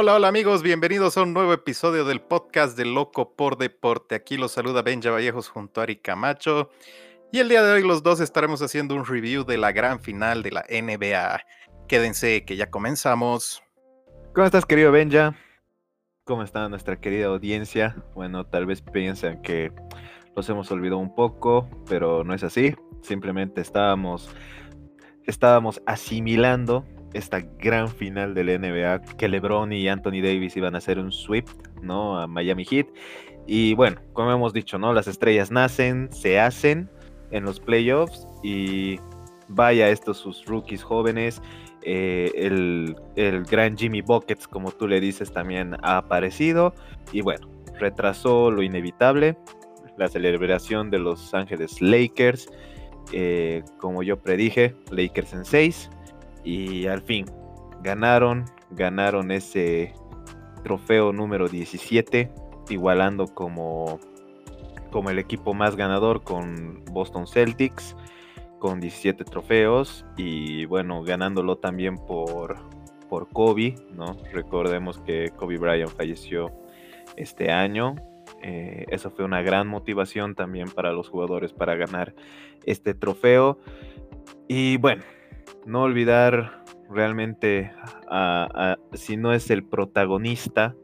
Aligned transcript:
Hola, 0.00 0.14
hola 0.14 0.28
amigos, 0.28 0.62
bienvenidos 0.62 1.18
a 1.18 1.24
un 1.24 1.34
nuevo 1.34 1.52
episodio 1.52 2.04
del 2.04 2.20
podcast 2.20 2.78
de 2.78 2.84
Loco 2.84 3.34
por 3.34 3.58
Deporte. 3.58 4.14
Aquí 4.14 4.36
los 4.36 4.52
saluda 4.52 4.82
Benja 4.82 5.10
Vallejos 5.10 5.48
junto 5.48 5.80
a 5.80 5.82
Ari 5.82 5.96
Camacho. 5.96 6.70
Y 7.32 7.40
el 7.40 7.48
día 7.48 7.64
de 7.64 7.72
hoy 7.72 7.82
los 7.82 8.04
dos 8.04 8.20
estaremos 8.20 8.62
haciendo 8.62 8.94
un 8.94 9.04
review 9.04 9.42
de 9.42 9.58
la 9.58 9.72
gran 9.72 9.98
final 9.98 10.44
de 10.44 10.52
la 10.52 10.64
NBA. 10.70 11.40
Quédense 11.88 12.44
que 12.44 12.54
ya 12.54 12.70
comenzamos. 12.70 13.60
¿Cómo 14.36 14.46
estás 14.46 14.64
querido 14.66 14.92
Benja? 14.92 15.34
¿Cómo 16.22 16.44
está 16.44 16.68
nuestra 16.68 17.00
querida 17.00 17.26
audiencia? 17.26 17.96
Bueno, 18.14 18.46
tal 18.46 18.66
vez 18.66 18.80
piensan 18.80 19.42
que 19.42 19.72
los 20.36 20.48
hemos 20.48 20.70
olvidado 20.70 20.98
un 20.98 21.12
poco, 21.12 21.68
pero 21.88 22.22
no 22.22 22.34
es 22.34 22.44
así. 22.44 22.76
Simplemente 23.02 23.60
estábamos, 23.60 24.30
estábamos 25.26 25.82
asimilando 25.86 26.86
esta 27.14 27.40
gran 27.40 27.88
final 27.88 28.34
de 28.34 28.44
la 28.44 28.58
NBA 28.58 29.16
que 29.16 29.28
LeBron 29.28 29.72
y 29.72 29.88
Anthony 29.88 30.20
Davis 30.22 30.56
iban 30.56 30.74
a 30.74 30.78
hacer 30.78 30.98
un 30.98 31.12
sweep, 31.12 31.46
¿no? 31.82 32.18
A 32.18 32.26
Miami 32.26 32.64
Heat. 32.64 32.86
Y 33.46 33.74
bueno, 33.74 34.00
como 34.12 34.30
hemos 34.30 34.52
dicho, 34.52 34.78
¿no? 34.78 34.92
Las 34.92 35.08
estrellas 35.08 35.50
nacen, 35.50 36.10
se 36.12 36.38
hacen 36.38 36.90
en 37.30 37.44
los 37.44 37.60
playoffs 37.60 38.26
y 38.42 38.98
vaya 39.48 39.88
estos 39.88 40.18
sus 40.18 40.44
rookies 40.44 40.82
jóvenes. 40.82 41.40
Eh, 41.82 42.30
el, 42.34 42.96
el, 43.16 43.44
gran 43.44 43.76
Jimmy 43.76 44.02
Buckets, 44.02 44.46
como 44.46 44.70
tú 44.70 44.86
le 44.86 45.00
dices, 45.00 45.32
también 45.32 45.76
ha 45.82 45.96
aparecido. 45.96 46.74
Y 47.12 47.22
bueno, 47.22 47.48
retrasó 47.78 48.50
lo 48.50 48.62
inevitable, 48.62 49.38
la 49.96 50.08
celebración 50.08 50.90
de 50.90 50.98
Los 50.98 51.32
Ángeles 51.32 51.80
Lakers. 51.80 52.48
Eh, 53.12 53.62
como 53.78 54.02
yo 54.02 54.18
predije, 54.18 54.74
Lakers 54.90 55.32
en 55.32 55.44
6. 55.44 55.90
Y 56.48 56.86
al 56.86 57.02
fin, 57.02 57.26
ganaron, 57.82 58.46
ganaron 58.70 59.30
ese 59.32 59.92
trofeo 60.64 61.12
número 61.12 61.46
17, 61.46 62.32
igualando 62.70 63.26
como, 63.26 64.00
como 64.90 65.10
el 65.10 65.18
equipo 65.18 65.52
más 65.52 65.76
ganador 65.76 66.22
con 66.22 66.82
Boston 66.86 67.26
Celtics, 67.26 67.94
con 68.60 68.80
17 68.80 69.24
trofeos. 69.24 70.06
Y 70.16 70.64
bueno, 70.64 71.02
ganándolo 71.02 71.58
también 71.58 71.98
por, 71.98 72.56
por 73.10 73.28
Kobe, 73.28 73.74
¿no? 73.92 74.16
Recordemos 74.32 75.00
que 75.00 75.30
Kobe 75.36 75.58
Bryant 75.58 75.90
falleció 75.90 76.50
este 77.16 77.52
año. 77.52 77.94
Eh, 78.42 78.86
eso 78.88 79.10
fue 79.10 79.26
una 79.26 79.42
gran 79.42 79.68
motivación 79.68 80.34
también 80.34 80.70
para 80.70 80.92
los 80.92 81.10
jugadores 81.10 81.52
para 81.52 81.76
ganar 81.76 82.14
este 82.64 82.94
trofeo. 82.94 83.58
Y 84.48 84.78
bueno, 84.78 85.02
no 85.68 85.82
olvidar 85.82 86.64
realmente 86.88 87.70
si 88.94 89.18
no 89.18 89.34
es 89.34 89.50
el 89.50 89.62
protagonista, 89.62 90.74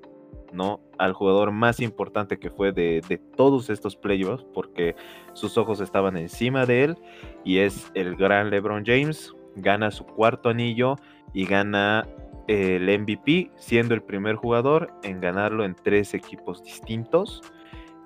¿no? 0.52 0.80
Al 0.98 1.14
jugador 1.14 1.52
más 1.52 1.80
importante 1.80 2.38
que 2.38 2.50
fue 2.50 2.72
de, 2.72 3.20
todos 3.34 3.70
estos 3.70 3.96
playoffs, 3.96 4.44
porque 4.52 4.94
sus 5.32 5.56
ojos 5.56 5.80
estaban 5.80 6.18
encima 6.18 6.66
de 6.66 6.84
él, 6.84 6.98
y 7.44 7.58
es 7.58 7.90
el 7.94 8.14
gran 8.14 8.50
LeBron 8.50 8.84
James, 8.84 9.34
gana 9.56 9.90
su 9.90 10.04
cuarto 10.04 10.50
anillo 10.50 10.96
y 11.32 11.46
gana 11.46 12.06
el 12.46 12.86
MVP, 13.00 13.52
siendo 13.56 13.94
el 13.94 14.02
primer 14.02 14.36
jugador 14.36 14.92
en 15.02 15.18
ganarlo 15.18 15.64
en 15.64 15.74
tres 15.74 16.12
equipos 16.12 16.62
distintos. 16.62 17.40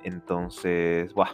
Entonces, 0.05 1.13
wow, 1.13 1.27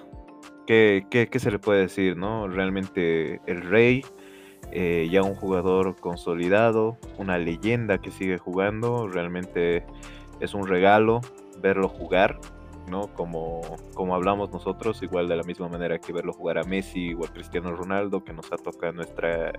¿qué, 0.66 1.06
qué 1.10 1.38
se 1.38 1.50
le 1.50 1.58
puede 1.58 1.82
decir, 1.82 2.16
no? 2.16 2.48
Realmente 2.48 3.42
el 3.46 3.60
rey 3.60 4.02
eh, 4.72 5.08
ya 5.10 5.22
un 5.22 5.34
jugador 5.34 5.96
consolidado, 5.96 6.96
una 7.18 7.38
leyenda 7.38 7.98
que 7.98 8.10
sigue 8.10 8.38
jugando, 8.38 9.08
realmente 9.08 9.84
es 10.40 10.54
un 10.54 10.66
regalo 10.66 11.20
verlo 11.60 11.88
jugar, 11.88 12.38
¿no? 12.88 13.08
Como, 13.14 13.62
como 13.94 14.14
hablamos 14.14 14.52
nosotros, 14.52 15.02
igual 15.02 15.28
de 15.28 15.36
la 15.36 15.42
misma 15.42 15.68
manera 15.68 15.98
que 15.98 16.12
verlo 16.12 16.32
jugar 16.32 16.58
a 16.58 16.64
Messi 16.64 17.14
o 17.14 17.24
a 17.24 17.28
Cristiano 17.28 17.74
Ronaldo, 17.74 18.24
que 18.24 18.32
nos 18.32 18.52
ha 18.52 18.56
tocado 18.56 18.90
en 18.90 18.96
nuestra, 18.96 19.52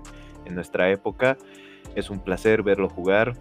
en 0.44 0.54
nuestra 0.54 0.90
época. 0.90 1.36
Es 1.94 2.10
un 2.10 2.20
placer 2.20 2.62
verlo 2.62 2.88
jugar. 2.88 3.34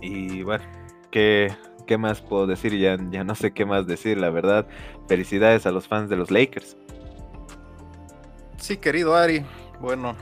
Y 0.00 0.42
bueno, 0.42 0.64
¿qué, 1.10 1.52
qué 1.86 1.98
más 1.98 2.20
puedo 2.20 2.46
decir? 2.46 2.76
Ya, 2.78 2.96
ya 3.10 3.24
no 3.24 3.34
sé 3.34 3.52
qué 3.52 3.64
más 3.64 3.86
decir, 3.86 4.18
la 4.18 4.30
verdad. 4.30 4.66
Felicidades 5.08 5.66
a 5.66 5.72
los 5.72 5.88
fans 5.88 6.08
de 6.08 6.16
los 6.16 6.30
Lakers. 6.30 6.76
Sí, 8.58 8.76
querido 8.76 9.16
Ari. 9.16 9.42
Bueno, 9.80 10.14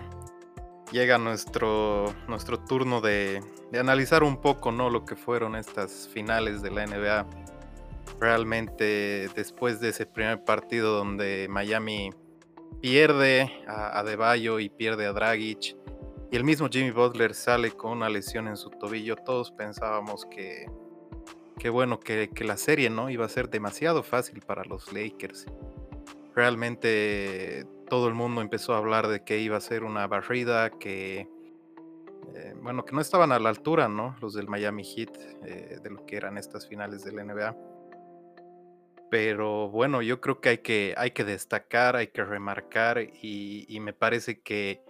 llega 0.91 1.19
nuestro, 1.19 2.15
nuestro 2.27 2.59
turno 2.61 3.01
de, 3.01 3.43
analizar 3.79 4.23
un 4.23 4.41
poco 4.41 4.73
¿no? 4.73 4.91
lo 4.91 5.05
que 5.05 5.17
fueron 5.17 5.57
estas 5.57 6.09
finales 6.09 6.63
de 6.63 6.71
la 6.71 6.87
NBA. 6.87 7.27
Realmente 8.21 9.29
después 9.35 9.81
de 9.81 9.91
ese 9.91 10.07
primer 10.07 10.45
partido 10.45 10.97
donde 10.97 11.47
Miami 11.49 12.11
pierde 12.81 13.51
a, 13.67 13.99
Adebayo 13.99 14.59
y 14.61 14.69
pierde 14.69 15.07
a 15.07 15.13
Dragic 15.13 15.77
y 16.31 16.37
el 16.37 16.45
mismo 16.45 16.69
Jimmy 16.71 16.91
Butler 16.91 17.35
sale 17.35 17.71
con 17.71 17.93
una 17.93 18.09
lesión 18.09 18.49
en 18.49 18.57
su 18.57 18.71
tobillo, 18.71 19.17
todos 19.17 19.51
pensábamos 19.51 20.27
que, 20.27 20.67
que 21.59 21.71
bueno, 21.71 22.01
que, 22.01 22.29
que 22.29 22.45
la 22.45 22.59
serie 22.59 22.91
no 22.91 23.09
iba 23.09 23.25
a 23.25 23.29
ser 23.31 23.49
demasiado 23.49 24.03
fácil 24.03 24.41
para 24.41 24.65
los 24.65 24.93
Lakers. 24.93 25.47
Realmente 26.35 27.67
todo 27.89 28.09
el 28.09 28.15
mundo 28.15 28.41
empezó 28.41 28.75
a 28.75 28.79
hablar 28.79 29.09
de 29.09 29.25
que 29.25 29.39
iba 29.39 29.57
a 29.57 29.61
ser 29.61 29.85
una 29.85 30.07
barrida, 30.07 30.71
que 30.71 31.29
eh, 32.35 32.55
bueno, 32.63 32.85
que 32.85 32.95
no 32.95 33.01
estaban 33.01 33.33
a 33.33 33.39
la 33.39 33.49
altura, 33.49 33.89
¿no? 33.89 34.17
Los 34.21 34.35
del 34.35 34.49
Miami 34.49 34.85
Heat, 34.85 35.17
eh, 35.45 35.79
de 35.83 35.91
lo 35.91 36.05
que 36.07 36.17
eran 36.17 36.39
estas 36.39 36.69
finales 36.69 37.05
del 37.05 37.17
NBA. 37.17 37.57
Pero 39.11 39.71
bueno, 39.71 40.03
yo 40.03 40.21
creo 40.21 40.41
que 40.41 40.51
hay 40.51 40.59
que, 40.59 40.95
hay 40.97 41.13
que 41.13 41.25
destacar, 41.25 41.97
hay 41.97 42.09
que 42.09 42.25
remarcar 42.25 43.01
y, 43.01 43.79
me 43.81 43.95
parece 43.95 44.41
que 44.41 44.83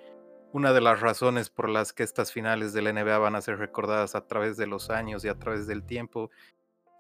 una 0.53 0.73
de 0.73 0.81
las 0.81 1.01
razones 1.01 1.51
por 1.51 1.69
las 1.69 1.93
que 1.93 2.03
estas 2.03 2.33
finales 2.33 2.73
del 2.73 2.93
NBA 2.93 3.19
van 3.19 3.37
a 3.37 3.41
ser 3.41 3.59
recordadas 3.59 4.15
a 4.15 4.27
través 4.27 4.57
de 4.57 4.67
los 4.67 4.91
años 4.91 5.25
y 5.25 5.29
a 5.29 5.39
través 5.39 5.67
del 5.67 5.85
tiempo 5.85 6.31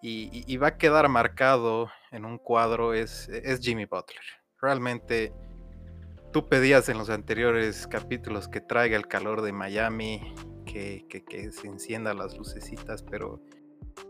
y, 0.00 0.56
va 0.58 0.68
a 0.68 0.78
quedar 0.78 1.08
marcado 1.08 1.90
en 2.12 2.24
un 2.24 2.38
cuadro 2.38 2.94
es, 2.94 3.28
es 3.28 3.58
Jimmy 3.60 3.86
Butler. 3.86 4.22
Realmente 4.60 5.32
Tú 6.32 6.46
pedías 6.46 6.88
en 6.88 6.98
los 6.98 7.08
anteriores 7.08 7.86
capítulos 7.86 8.48
que 8.48 8.60
traiga 8.60 8.96
el 8.96 9.06
calor 9.06 9.40
de 9.42 9.52
Miami, 9.52 10.34
que, 10.66 11.04
se 11.52 11.66
encienda 11.66 12.12
las 12.12 12.36
lucecitas, 12.36 13.02
pero 13.02 13.40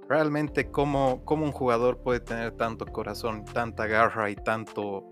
realmente 0.08 0.70
cómo, 0.70 1.22
un 1.26 1.52
jugador 1.52 1.98
puede 1.98 2.20
tener 2.20 2.52
tanto 2.52 2.86
corazón, 2.86 3.44
tanta 3.44 3.86
garra 3.86 4.30
y 4.30 4.36
tanto 4.36 5.04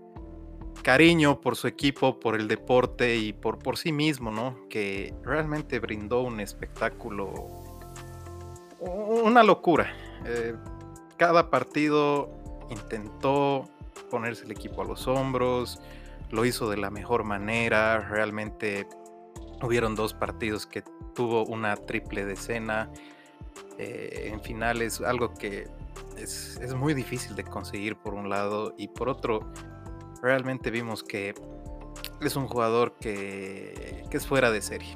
cariño 0.83 1.39
por 1.39 1.55
su 1.55 1.67
equipo, 1.67 2.19
por 2.19 2.35
el 2.35 2.47
deporte 2.47 3.15
y 3.15 3.33
por, 3.33 3.57
por 3.59 3.77
sí 3.77 3.91
mismo, 3.91 4.29
¿no? 4.29 4.67
Que 4.69 5.13
realmente 5.23 5.79
brindó 5.79 6.21
un 6.21 6.39
espectáculo, 6.39 7.33
una 8.79 9.43
locura. 9.43 9.93
Eh, 10.25 10.55
cada 11.17 11.49
partido 11.49 12.29
intentó 12.69 13.63
ponerse 14.09 14.45
el 14.45 14.51
equipo 14.51 14.81
a 14.81 14.85
los 14.85 15.07
hombros, 15.07 15.79
lo 16.31 16.45
hizo 16.45 16.69
de 16.69 16.77
la 16.77 16.89
mejor 16.89 17.23
manera, 17.23 17.99
realmente 17.99 18.87
hubieron 19.61 19.95
dos 19.95 20.13
partidos 20.13 20.65
que 20.65 20.83
tuvo 21.15 21.45
una 21.45 21.75
triple 21.75 22.25
decena 22.25 22.91
eh, 23.77 24.29
en 24.31 24.41
finales, 24.41 25.01
algo 25.01 25.33
que 25.33 25.67
es, 26.17 26.59
muy 26.75 26.93
difícil 26.93 27.35
de 27.35 27.43
conseguir 27.43 27.95
por 27.95 28.13
un 28.13 28.29
lado 28.29 28.73
y 28.77 28.87
por 28.87 29.09
otro, 29.09 29.51
realmente 30.21 30.71
vimos 30.71 31.03
que 31.03 31.33
es 32.21 32.35
un 32.35 32.47
jugador 32.47 32.95
que, 32.99 34.03
es 34.11 34.27
fuera 34.27 34.51
de 34.51 34.61
serie, 34.61 34.95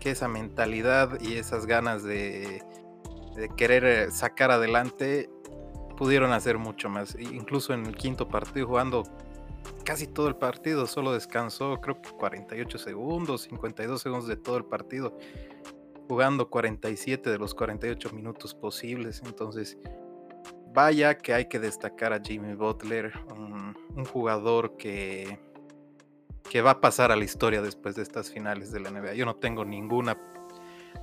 que 0.00 0.10
esa 0.10 0.28
mentalidad 0.28 1.20
y 1.20 1.34
esas 1.34 1.66
ganas 1.66 2.02
de, 2.02 2.62
de 3.36 3.48
querer 3.56 3.84
eh, 3.84 4.10
sacar 4.10 4.50
adelante 4.50 5.30
pudieron 5.96 6.32
hacer 6.32 6.58
mucho 6.58 6.88
más, 6.88 7.16
incluso 7.18 7.72
en 7.72 7.86
el 7.86 7.96
quinto 7.96 8.28
partido 8.28 8.66
jugando 8.66 9.04
casi 9.84 10.06
todo 10.06 10.28
el 10.28 10.36
partido, 10.36 10.86
solo 10.86 11.12
descansó 11.12 11.80
creo 11.80 12.00
que 12.00 12.10
48 12.10 12.78
segundos, 12.78 13.42
52 13.42 14.00
segundos 14.00 14.28
de 14.28 14.36
todo 14.36 14.56
el 14.56 14.64
partido, 14.64 15.16
jugando 16.08 16.48
47 16.50 17.30
de 17.30 17.38
los 17.38 17.54
48 17.54 18.10
minutos 18.10 18.54
posibles. 18.54 19.22
Entonces, 19.24 19.78
vaya 20.72 21.16
que 21.16 21.34
hay 21.34 21.46
que 21.46 21.58
destacar 21.58 22.12
a 22.12 22.20
Jimmy 22.20 22.54
Butler, 22.54 23.12
un, 23.34 23.74
jugador 24.12 24.76
que, 24.76 25.38
que 26.50 26.60
va 26.60 26.72
a 26.72 26.80
pasar 26.82 27.10
a 27.10 27.16
la 27.16 27.24
historia 27.24 27.62
después 27.62 27.96
de 27.96 28.02
estas 28.02 28.30
finales 28.30 28.70
de 28.70 28.80
la 28.80 28.90
NBA. 28.90 29.14
Yo 29.14 29.24
no 29.24 29.36
tengo 29.36 29.64
ninguna 29.64 30.18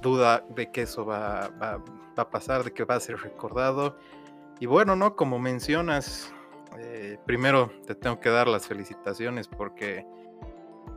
duda 0.02 0.46
de 0.56 0.72
que 0.72 0.84
eso 0.84 1.06
va, 1.06 1.50
va, 1.60 1.78
va 1.78 2.24
a 2.24 2.30
pasar, 2.30 2.64
de 2.64 2.72
que 2.72 2.84
va 2.84 2.96
a 2.96 3.00
ser 3.00 3.18
recordado. 3.18 3.98
Y 4.60 4.68
bueno, 4.68 4.96
¿no? 4.96 5.16
Como 5.16 5.40
mencionas, 5.40 6.32
eh, 6.80 7.18
primero 7.26 7.72
te 7.86 7.96
tengo 7.96 8.20
que 8.20 8.30
dar 8.30 8.48
las 8.48 8.68
felicitaciones 8.68 9.48
porque 9.48 10.06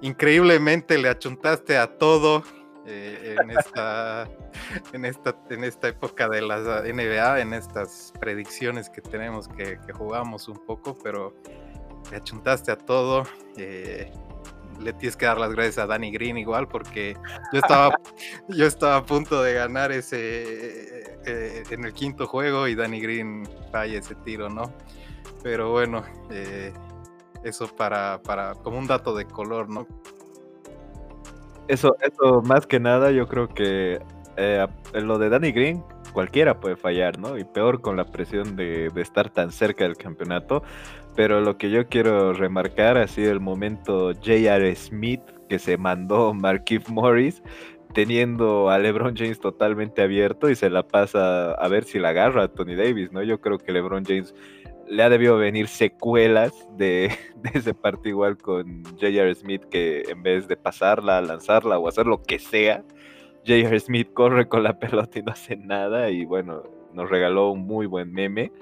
increíblemente 0.00 0.98
le 0.98 1.08
achuntaste 1.08 1.76
a 1.76 1.98
todo 1.98 2.42
eh, 2.86 3.36
en, 3.40 3.50
esta, 3.50 4.28
en, 4.92 5.04
esta, 5.04 5.36
en 5.50 5.64
esta 5.64 5.88
época 5.88 6.28
de 6.28 6.42
la 6.42 6.58
NBA, 6.82 7.40
en 7.40 7.52
estas 7.52 8.12
predicciones 8.20 8.90
que 8.90 9.00
tenemos 9.00 9.48
que, 9.48 9.78
jugamos 9.92 10.48
un 10.48 10.64
poco, 10.64 10.96
pero 11.02 11.34
te 12.08 12.16
achuntaste 12.16 12.70
a 12.70 12.76
todo. 12.76 13.24
Eh, 13.56 14.10
le 14.80 14.92
tienes 14.92 15.16
que 15.16 15.24
dar 15.24 15.38
las 15.38 15.52
gracias 15.52 15.78
a 15.78 15.86
Danny 15.86 16.10
Green 16.10 16.36
igual 16.36 16.68
porque 16.68 17.16
yo 17.50 17.60
estaba, 17.60 17.98
yo 18.48 18.66
estaba 18.66 18.96
a 18.96 19.06
punto 19.06 19.42
de 19.42 19.54
ganar 19.54 19.90
ese 19.90 21.16
en 21.24 21.84
el 21.84 21.92
quinto 21.92 22.26
juego 22.26 22.68
y 22.68 22.74
Danny 22.76 23.00
Green 23.00 23.48
falla 23.72 23.98
ese 23.98 24.14
tiro, 24.16 24.48
¿no? 24.48 24.70
Pero 25.46 25.70
bueno, 25.70 26.02
eh, 26.28 26.72
eso 27.44 27.68
para, 27.68 28.20
para 28.20 28.54
como 28.54 28.78
un 28.78 28.88
dato 28.88 29.14
de 29.14 29.26
color, 29.26 29.68
¿no? 29.68 29.86
Eso, 31.68 31.94
eso 32.00 32.42
más 32.42 32.66
que 32.66 32.80
nada, 32.80 33.12
yo 33.12 33.28
creo 33.28 33.46
que 33.46 34.00
eh, 34.36 34.66
lo 34.94 35.20
de 35.20 35.28
Danny 35.28 35.52
Green, 35.52 35.84
cualquiera 36.12 36.58
puede 36.58 36.74
fallar, 36.74 37.20
¿no? 37.20 37.38
Y 37.38 37.44
peor 37.44 37.80
con 37.80 37.96
la 37.96 38.06
presión 38.06 38.56
de, 38.56 38.90
de 38.92 39.00
estar 39.00 39.30
tan 39.30 39.52
cerca 39.52 39.84
del 39.84 39.96
campeonato. 39.96 40.64
Pero 41.14 41.40
lo 41.40 41.56
que 41.58 41.70
yo 41.70 41.86
quiero 41.86 42.32
remarcar 42.32 42.98
ha 42.98 43.06
sido 43.06 43.30
el 43.30 43.38
momento 43.38 44.14
J.R. 44.14 44.74
Smith 44.74 45.22
que 45.48 45.60
se 45.60 45.76
mandó 45.76 46.34
Marquise 46.34 46.90
Morris 46.90 47.40
teniendo 47.94 48.68
a 48.68 48.80
LeBron 48.80 49.14
James 49.16 49.38
totalmente 49.38 50.02
abierto 50.02 50.50
y 50.50 50.56
se 50.56 50.70
la 50.70 50.82
pasa 50.82 51.52
a 51.52 51.68
ver 51.68 51.84
si 51.84 52.00
la 52.00 52.08
agarra 52.08 52.42
a 52.42 52.48
Tony 52.48 52.74
Davis, 52.74 53.12
¿no? 53.12 53.22
Yo 53.22 53.40
creo 53.40 53.58
que 53.58 53.70
LeBron 53.70 54.04
James 54.04 54.34
le 54.88 55.02
ha 55.02 55.08
debido 55.08 55.36
venir 55.36 55.68
secuelas 55.68 56.52
de, 56.76 57.10
ese 57.54 57.74
partido 57.74 58.10
igual 58.10 58.36
con 58.36 58.84
J.R. 58.84 59.34
Smith 59.34 59.64
que 59.70 60.02
en 60.08 60.22
vez 60.22 60.48
de 60.48 60.56
pasarla, 60.56 61.20
lanzarla 61.20 61.78
o 61.78 61.88
hacer 61.88 62.06
lo 62.06 62.22
que 62.22 62.38
sea, 62.38 62.84
J.R. 63.46 63.78
Smith 63.80 64.12
corre 64.12 64.48
con 64.48 64.62
la 64.62 64.78
pelota 64.78 65.18
y 65.18 65.22
no 65.22 65.32
hace 65.32 65.56
nada 65.56 66.10
y 66.10 66.24
bueno, 66.24 66.62
nos 66.92 67.08
regaló 67.10 67.50
un 67.50 67.66
muy 67.66 67.86
buen 67.86 68.12
meme 68.12 68.52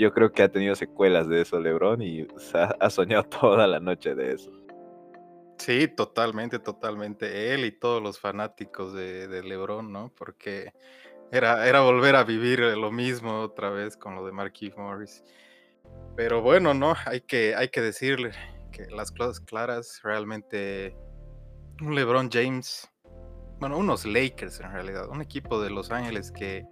yo 0.00 0.12
creo 0.14 0.32
que 0.32 0.42
ha 0.42 0.50
tenido 0.50 0.74
secuelas 0.74 1.28
de 1.28 1.42
eso 1.42 1.60
LeBron 1.60 2.00
y 2.00 2.26
ha, 2.54 2.90
soñado 2.90 3.24
toda 3.40 3.66
la 3.66 3.80
noche 3.80 4.14
de 4.14 4.32
eso. 4.32 4.50
Sí, 5.58 5.88
totalmente, 5.88 6.58
totalmente. 6.58 7.52
Él 7.52 7.66
y 7.66 7.72
todos 7.72 8.02
los 8.02 8.18
fanáticos 8.18 8.94
de, 8.94 9.42
LeBron, 9.42 9.92
¿no? 9.92 10.10
Porque 10.16 10.72
era, 11.30 11.68
era 11.68 11.80
volver 11.82 12.16
a 12.16 12.24
vivir 12.24 12.60
lo 12.60 12.90
mismo 12.90 13.40
otra 13.40 13.68
vez 13.68 13.94
con 13.98 14.14
lo 14.14 14.24
de 14.24 14.32
Marquise 14.32 14.74
Morris. 14.78 15.22
Pero 16.16 16.42
bueno, 16.42 16.74
¿no? 16.74 16.94
Hay 17.06 17.20
que, 17.22 17.54
hay 17.54 17.68
que 17.68 17.80
decirle 17.80 18.32
que 18.72 18.86
las 18.86 19.10
cosas 19.10 19.40
claras, 19.40 20.00
realmente 20.02 20.96
un 21.80 21.94
LeBron 21.94 22.30
James, 22.30 22.90
bueno, 23.58 23.78
unos 23.78 24.04
Lakers 24.04 24.60
en 24.60 24.72
realidad, 24.72 25.08
un 25.08 25.20
equipo 25.20 25.60
de 25.60 25.70
Los 25.70 25.90
Ángeles 25.90 26.30
que 26.32 26.66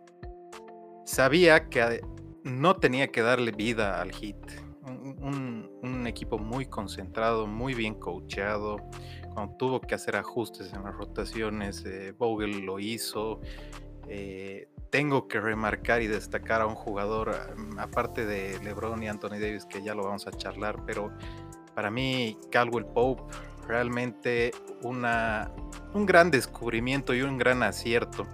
sabía 1.04 1.68
que 1.68 2.00
no 2.44 2.76
tenía 2.76 3.08
que 3.08 3.22
darle 3.22 3.52
vida 3.52 4.00
al 4.00 4.12
hit. 4.12 4.36
Un, 4.84 6.06
equipo 6.06 6.38
muy 6.38 6.64
concentrado, 6.64 7.46
muy 7.46 7.74
bien 7.74 7.94
coacheado. 7.94 8.78
Cuando 9.34 9.54
tuvo 9.56 9.80
que 9.80 9.94
hacer 9.94 10.16
ajustes 10.16 10.72
en 10.72 10.84
las 10.84 10.94
rotaciones, 10.94 11.84
eh, 11.84 12.12
Vogel 12.16 12.60
lo 12.60 12.78
hizo. 12.78 13.40
Eh, 14.08 14.68
tengo 14.90 15.28
que 15.28 15.40
remarcar 15.40 16.02
y 16.02 16.06
destacar 16.06 16.60
a 16.60 16.66
un 16.66 16.74
jugador, 16.74 17.34
mm, 17.56 17.78
aparte 17.78 18.26
de 18.26 18.58
LeBron 18.60 19.02
y 19.02 19.08
Anthony 19.08 19.38
Davis, 19.40 19.64
que 19.64 19.82
ya 19.82 19.94
lo 19.94 20.04
vamos 20.04 20.26
a 20.26 20.32
charlar, 20.32 20.84
pero 20.86 21.10
para 21.74 21.90
mí 21.90 22.38
Caldwell 22.50 22.86
Pope 22.86 23.22
realmente 23.66 24.52
una, 24.82 25.50
un 25.92 26.06
gran 26.06 26.30
descubrimiento 26.30 27.14
y 27.14 27.22
un 27.22 27.38
gran 27.38 27.62
acierto. 27.62 28.26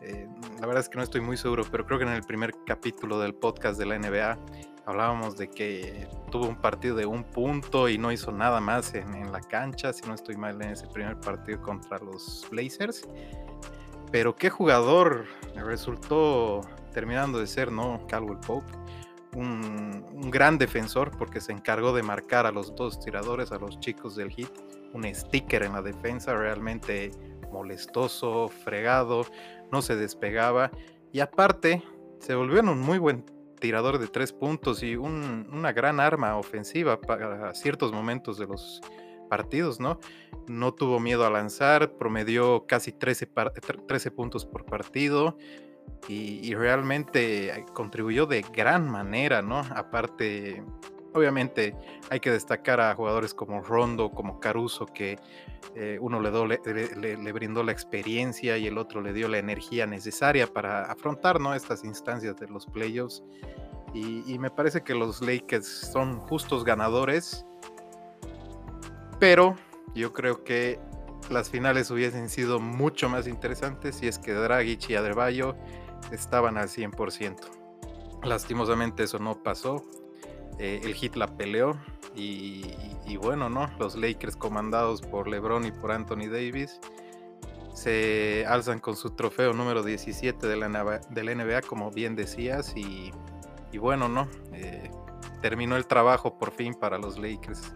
Eh, 0.00 0.28
la 0.60 0.66
verdad 0.66 0.82
es 0.82 0.88
que 0.88 0.96
no 0.96 1.02
estoy 1.02 1.20
muy 1.20 1.36
seguro, 1.36 1.64
pero 1.70 1.84
creo 1.84 1.98
que 1.98 2.04
en 2.04 2.12
el 2.12 2.22
primer 2.22 2.54
capítulo 2.64 3.18
del 3.18 3.34
podcast 3.34 3.78
de 3.78 3.86
la 3.86 3.98
NBA 3.98 4.38
hablábamos 4.86 5.36
de 5.36 5.50
que 5.50 6.08
tuvo 6.30 6.48
un 6.48 6.56
partido 6.56 6.96
de 6.96 7.04
un 7.04 7.24
punto 7.24 7.88
y 7.90 7.98
no 7.98 8.10
hizo 8.10 8.32
nada 8.32 8.60
más 8.60 8.94
en, 8.94 9.30
la 9.30 9.40
cancha, 9.40 9.92
si 9.92 10.06
no 10.06 10.14
estoy 10.14 10.36
mal 10.36 10.60
en 10.62 10.70
ese 10.70 10.86
primer 10.86 11.18
partido 11.20 11.60
contra 11.60 11.98
los 11.98 12.46
Blazers. 12.50 13.06
Pero 14.10 14.36
qué 14.36 14.50
jugador 14.50 15.26
resultó 15.54 16.60
terminando 16.92 17.38
de 17.38 17.46
ser, 17.46 17.70
¿no? 17.70 18.06
Caldwell 18.08 18.38
Pope. 18.40 18.72
Un, 19.34 20.04
un, 20.14 20.30
gran 20.30 20.56
defensor 20.56 21.10
porque 21.16 21.40
se 21.40 21.52
encargó 21.52 21.92
de 21.92 22.02
marcar 22.02 22.46
a 22.46 22.50
los 22.50 22.74
dos 22.74 22.98
tiradores, 22.98 23.52
a 23.52 23.58
los 23.58 23.78
chicos 23.78 24.16
del 24.16 24.30
hit. 24.30 24.48
Un 24.94 25.04
sticker 25.14 25.62
en 25.62 25.74
la 25.74 25.82
defensa 25.82 26.34
realmente 26.34 27.10
molestoso, 27.52 28.48
fregado, 28.48 29.26
no 29.70 29.82
se 29.82 29.96
despegaba 29.96 30.70
y 31.12 31.20
aparte 31.20 31.82
se 32.20 32.34
volvió 32.34 32.60
un 32.60 32.80
muy 32.80 32.98
buen 32.98 33.24
tirador 33.60 33.98
de 33.98 34.06
tres 34.06 34.32
puntos 34.32 34.82
y 34.82 34.96
una 34.96 35.72
gran 35.72 36.00
arma 36.00 36.36
ofensiva 36.36 37.00
para 37.00 37.54
ciertos 37.54 37.92
momentos 37.92 38.38
de 38.38 38.46
los 38.46 38.80
partidos, 39.28 39.80
¿no? 39.80 40.00
No 40.46 40.72
tuvo 40.72 41.00
miedo 41.00 41.26
a 41.26 41.30
lanzar, 41.30 41.92
promedió 41.92 42.66
casi 42.66 42.92
13, 42.92 43.28
13 43.86 44.10
puntos 44.10 44.46
por 44.46 44.64
partido 44.64 45.36
y, 46.08 46.54
realmente 46.54 47.64
contribuyó 47.74 48.26
de 48.26 48.42
gran 48.42 48.88
manera, 48.88 49.42
¿no? 49.42 49.58
Aparte, 49.58 50.62
Obviamente 51.14 51.74
hay 52.10 52.20
que 52.20 52.30
destacar 52.30 52.80
a 52.80 52.94
jugadores 52.94 53.32
como 53.32 53.62
Rondo, 53.62 54.10
como 54.10 54.38
Caruso, 54.40 54.86
que 54.86 55.18
eh, 55.74 55.98
uno 56.00 56.20
le, 56.20 57.16
le, 57.16 57.32
brindó 57.32 57.62
la 57.62 57.72
experiencia 57.72 58.58
y 58.58 58.66
el 58.66 58.76
otro 58.76 59.00
le 59.00 59.14
dio 59.14 59.26
la 59.26 59.38
energía 59.38 59.86
necesaria 59.86 60.46
para 60.46 60.82
afrontar 60.82 61.40
¿no? 61.40 61.54
estas 61.54 61.82
instancias 61.82 62.36
de 62.36 62.48
los 62.48 62.66
playoffs. 62.66 63.22
Y 63.94 64.38
me 64.38 64.50
parece 64.50 64.82
que 64.82 64.94
los 64.94 65.22
Lakers 65.22 65.66
son 65.66 66.20
justos 66.20 66.62
ganadores, 66.62 67.46
pero 69.18 69.56
yo 69.94 70.12
creo 70.12 70.44
que 70.44 70.78
las 71.30 71.50
finales 71.50 71.90
hubiesen 71.90 72.28
sido 72.28 72.60
mucho 72.60 73.08
más 73.08 73.26
interesantes 73.26 73.96
si 73.96 74.08
es 74.08 74.18
que 74.18 74.32
Dragic 74.32 74.88
y 74.88 74.94
Adebayo 74.94 75.56
estaban 76.10 76.56
al 76.56 76.68
100%. 76.68 77.36
Lastimosamente 78.24 79.04
eso 79.04 79.18
no 79.18 79.42
pasó. 79.42 79.84
Eh, 80.58 80.80
el 80.82 80.94
hit 80.94 81.14
la 81.14 81.36
peleó 81.36 81.78
y, 82.14 83.16
bueno, 83.20 83.48
¿no? 83.48 83.70
Los 83.78 83.94
Lakers 83.94 84.36
comandados 84.36 85.02
por 85.02 85.28
LeBron 85.28 85.64
y 85.64 85.70
por 85.70 85.92
Anthony 85.92 86.28
Davis 86.30 86.80
se 87.74 88.44
alzan 88.48 88.80
con 88.80 88.96
su 88.96 89.10
trofeo 89.10 89.52
número 89.52 89.84
17 89.84 90.48
de 90.48 90.56
la, 90.56 90.68
NBA, 90.68 91.62
como 91.62 91.92
bien 91.92 92.16
decías, 92.16 92.74
y, 92.76 93.12
bueno, 93.78 94.08
¿no? 94.08 94.28
Eh, 94.52 94.90
terminó 95.40 95.76
el 95.76 95.86
trabajo 95.86 96.36
por 96.38 96.50
fin 96.50 96.74
para 96.74 96.98
los 96.98 97.18
Lakers. 97.18 97.72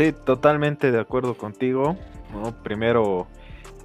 Sí, 0.00 0.14
totalmente 0.14 0.92
de 0.92 0.98
acuerdo 0.98 1.34
contigo. 1.34 1.94
Primero, 2.62 3.26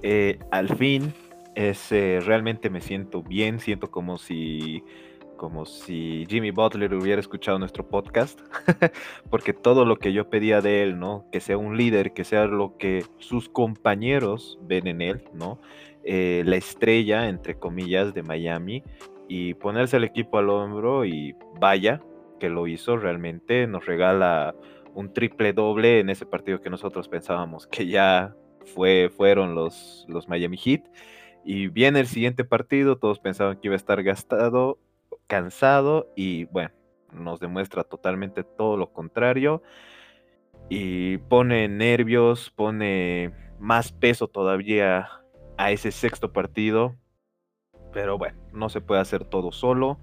eh, 0.02 0.38
al 0.50 0.74
fin, 0.74 1.12
es, 1.54 1.90
realmente 1.90 2.70
me 2.70 2.80
siento 2.80 3.22
bien, 3.22 3.60
siento 3.60 3.90
como 3.90 4.16
si 4.16 4.82
como 5.36 5.66
si 5.66 6.24
Jimmy 6.26 6.52
Butler 6.52 6.94
hubiera 6.94 7.20
escuchado 7.20 7.58
nuestro 7.58 7.86
podcast, 7.86 8.40
porque 9.30 9.52
todo 9.52 9.84
lo 9.84 9.98
que 9.98 10.14
yo 10.14 10.30
pedía 10.30 10.62
de 10.62 10.82
él, 10.84 10.98
¿no? 10.98 11.26
Que 11.30 11.40
sea 11.40 11.58
un 11.58 11.76
líder, 11.76 12.14
que 12.14 12.24
sea 12.24 12.46
lo 12.46 12.78
que 12.78 13.04
sus 13.18 13.50
compañeros 13.50 14.58
ven 14.62 14.86
en 14.86 15.02
él, 15.02 15.24
¿no? 15.34 15.60
Eh, 16.02 16.44
la 16.46 16.56
estrella, 16.56 17.28
entre 17.28 17.58
comillas, 17.58 18.14
de 18.14 18.22
Miami, 18.22 18.82
y 19.28 19.52
ponerse 19.52 19.98
el 19.98 20.04
equipo 20.04 20.38
al 20.38 20.48
hombro 20.48 21.04
y 21.04 21.36
vaya 21.60 22.00
que 22.40 22.48
lo 22.48 22.66
hizo 22.66 22.96
realmente, 22.96 23.66
nos 23.66 23.84
regala 23.84 24.54
un 24.96 25.12
triple 25.12 25.52
doble 25.52 26.00
en 26.00 26.08
ese 26.08 26.24
partido 26.24 26.62
que 26.62 26.70
nosotros 26.70 27.06
pensábamos 27.08 27.66
que 27.66 27.86
ya 27.86 28.34
fue, 28.74 29.10
fueron 29.14 29.54
los, 29.54 30.06
los 30.08 30.26
Miami 30.26 30.56
Heat. 30.56 30.84
Y 31.44 31.68
viene 31.68 32.00
el 32.00 32.06
siguiente 32.06 32.44
partido, 32.44 32.96
todos 32.96 33.20
pensaban 33.20 33.58
que 33.58 33.68
iba 33.68 33.74
a 33.74 33.76
estar 33.76 34.02
gastado 34.02 34.78
cansado 35.26 36.12
y 36.16 36.44
bueno, 36.46 36.70
nos 37.12 37.40
demuestra 37.40 37.84
totalmente 37.84 38.42
todo 38.44 38.76
lo 38.76 38.92
contrario 38.92 39.62
y 40.68 41.18
pone 41.18 41.68
nervios, 41.68 42.50
pone 42.50 43.32
más 43.58 43.92
peso 43.92 44.28
todavía 44.28 45.08
a 45.58 45.70
ese 45.72 45.90
sexto 45.90 46.32
partido, 46.32 46.94
pero 47.92 48.18
bueno, 48.18 48.38
no 48.52 48.68
se 48.68 48.80
puede 48.80 49.00
hacer 49.00 49.24
todo 49.24 49.52
solo. 49.52 49.98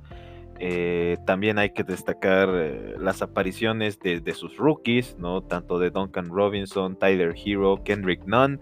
Eh, 0.65 1.17
también 1.25 1.59
hay 1.59 1.71
que 1.71 1.83
destacar 1.83 2.47
eh, 2.53 2.95
las 2.97 3.21
apariciones 3.21 3.99
de, 3.99 4.21
de, 4.21 4.33
sus 4.33 4.55
rookies, 4.55 5.17
¿no? 5.19 5.41
Tanto 5.41 5.77
de 5.77 5.89
Duncan 5.89 6.29
Robinson, 6.29 6.95
Tyler 6.97 7.35
Hero, 7.35 7.83
Kendrick 7.83 8.25
Nunn, 8.25 8.61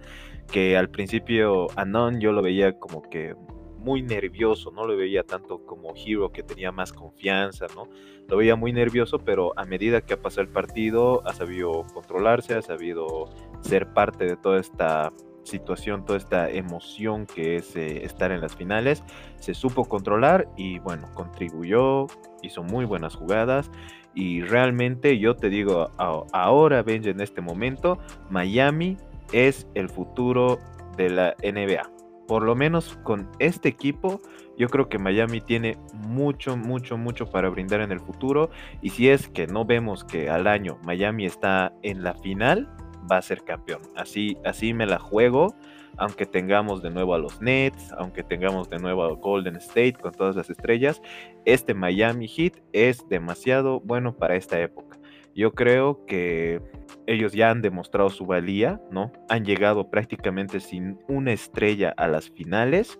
que 0.51 0.75
al 0.77 0.89
principio 0.89 1.67
a 1.75 1.85
Nunn 1.85 2.19
yo 2.19 2.31
lo 2.31 2.41
veía 2.41 2.79
como 2.79 3.03
que 3.03 3.35
muy 3.77 4.01
nervioso, 4.01 4.71
no 4.71 4.87
lo 4.87 4.97
veía 4.97 5.21
tanto 5.21 5.63
como 5.63 5.93
Hero 5.95 6.31
que 6.31 6.41
tenía 6.41 6.71
más 6.71 6.91
confianza, 6.91 7.67
¿no? 7.75 7.87
Lo 8.27 8.37
veía 8.37 8.55
muy 8.55 8.73
nervioso, 8.73 9.19
pero 9.19 9.53
a 9.55 9.65
medida 9.65 10.01
que 10.01 10.15
ha 10.15 10.21
pasado 10.23 10.41
el 10.41 10.49
partido 10.49 11.21
ha 11.27 11.33
sabido 11.33 11.85
controlarse, 11.93 12.55
ha 12.55 12.63
sabido 12.63 13.29
ser 13.59 13.93
parte 13.93 14.25
de 14.25 14.37
toda 14.37 14.59
esta 14.59 15.13
situación, 15.43 16.05
toda 16.05 16.17
esta 16.17 16.49
emoción 16.49 17.25
que 17.25 17.55
es 17.55 17.75
eh, 17.75 18.05
estar 18.05 18.31
en 18.31 18.41
las 18.41 18.55
finales, 18.55 19.03
se 19.39 19.53
supo 19.53 19.85
controlar 19.85 20.47
y 20.57 20.79
bueno, 20.79 21.07
contribuyó, 21.13 22.07
hizo 22.41 22.63
muy 22.63 22.85
buenas 22.85 23.15
jugadas 23.15 23.71
y 24.13 24.41
realmente 24.41 25.17
yo 25.19 25.35
te 25.35 25.49
digo 25.49 25.89
ahora, 25.97 26.83
Benji, 26.83 27.09
en 27.09 27.21
este 27.21 27.41
momento, 27.41 27.97
Miami 28.29 28.97
es 29.31 29.67
el 29.73 29.89
futuro 29.89 30.59
de 30.97 31.09
la 31.09 31.35
NBA. 31.41 31.89
Por 32.27 32.43
lo 32.43 32.55
menos 32.55 32.97
con 33.03 33.29
este 33.39 33.69
equipo, 33.69 34.21
yo 34.57 34.67
creo 34.67 34.89
que 34.89 34.97
Miami 34.97 35.41
tiene 35.41 35.77
mucho, 35.93 36.55
mucho, 36.57 36.97
mucho 36.97 37.25
para 37.29 37.49
brindar 37.49 37.81
en 37.81 37.91
el 37.91 37.99
futuro. 37.99 38.49
Y 38.81 38.89
si 38.89 39.09
es 39.09 39.27
que 39.27 39.47
no 39.47 39.65
vemos 39.65 40.03
que 40.03 40.29
al 40.29 40.47
año 40.47 40.77
Miami 40.83 41.25
está 41.25 41.73
en 41.81 42.03
la 42.03 42.13
final, 42.15 42.69
va 43.11 43.17
a 43.17 43.21
ser 43.21 43.43
campeón. 43.43 43.81
Así, 43.95 44.37
así 44.45 44.73
me 44.73 44.85
la 44.85 44.97
juego, 44.97 45.53
aunque 45.97 46.25
tengamos 46.25 46.81
de 46.81 46.89
nuevo 46.89 47.13
a 47.13 47.19
los 47.19 47.41
Nets, 47.41 47.91
aunque 47.97 48.23
tengamos 48.23 48.69
de 48.69 48.79
nuevo 48.79 49.03
a 49.03 49.13
Golden 49.13 49.57
State 49.57 49.95
con 50.01 50.13
todas 50.13 50.35
las 50.35 50.49
estrellas, 50.49 51.01
este 51.45 51.73
Miami 51.73 52.27
Heat 52.27 52.53
es 52.71 53.07
demasiado 53.09 53.81
bueno 53.81 54.15
para 54.15 54.35
esta 54.35 54.59
época. 54.59 54.97
Yo 55.35 55.53
creo 55.53 56.05
que 56.05 56.61
ellos 57.07 57.33
ya 57.33 57.49
han 57.49 57.61
demostrado 57.61 58.09
su 58.09 58.25
valía, 58.25 58.81
¿no? 58.91 59.11
Han 59.29 59.45
llegado 59.45 59.89
prácticamente 59.89 60.59
sin 60.59 60.99
una 61.07 61.31
estrella 61.31 61.93
a 61.95 62.07
las 62.07 62.29
finales. 62.29 62.99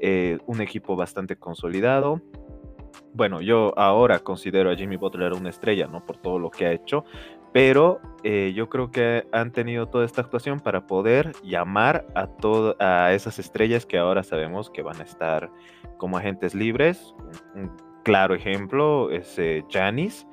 Eh, 0.00 0.38
un 0.46 0.60
equipo 0.60 0.96
bastante 0.96 1.36
consolidado. 1.36 2.22
Bueno, 3.12 3.40
yo 3.40 3.72
ahora 3.78 4.18
considero 4.20 4.70
a 4.70 4.76
Jimmy 4.76 4.96
Butler 4.96 5.32
una 5.32 5.50
estrella, 5.50 5.86
¿no? 5.86 6.04
Por 6.04 6.18
todo 6.18 6.38
lo 6.38 6.50
que 6.50 6.66
ha 6.66 6.72
hecho, 6.72 7.04
pero 7.56 8.02
eh, 8.22 8.52
yo 8.54 8.68
creo 8.68 8.90
que 8.90 9.26
han 9.32 9.50
tenido 9.50 9.86
toda 9.86 10.04
esta 10.04 10.20
actuación 10.20 10.60
para 10.60 10.86
poder 10.86 11.32
llamar 11.42 12.06
a, 12.14 12.28
a 12.78 13.14
esas 13.14 13.38
estrellas 13.38 13.86
que 13.86 13.96
ahora 13.96 14.22
sabemos 14.24 14.68
que 14.68 14.82
van 14.82 15.00
a 15.00 15.04
estar 15.04 15.50
como 15.96 16.18
agentes 16.18 16.54
libres. 16.54 17.14
Un, 17.54 17.72
claro 18.04 18.34
ejemplo 18.34 19.10
es 19.10 19.40
Janis. 19.70 20.26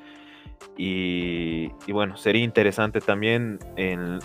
y, 0.75 1.70
bueno, 1.94 2.18
sería 2.18 2.44
interesante 2.44 3.00
también 3.00 3.58
en, 3.77 4.20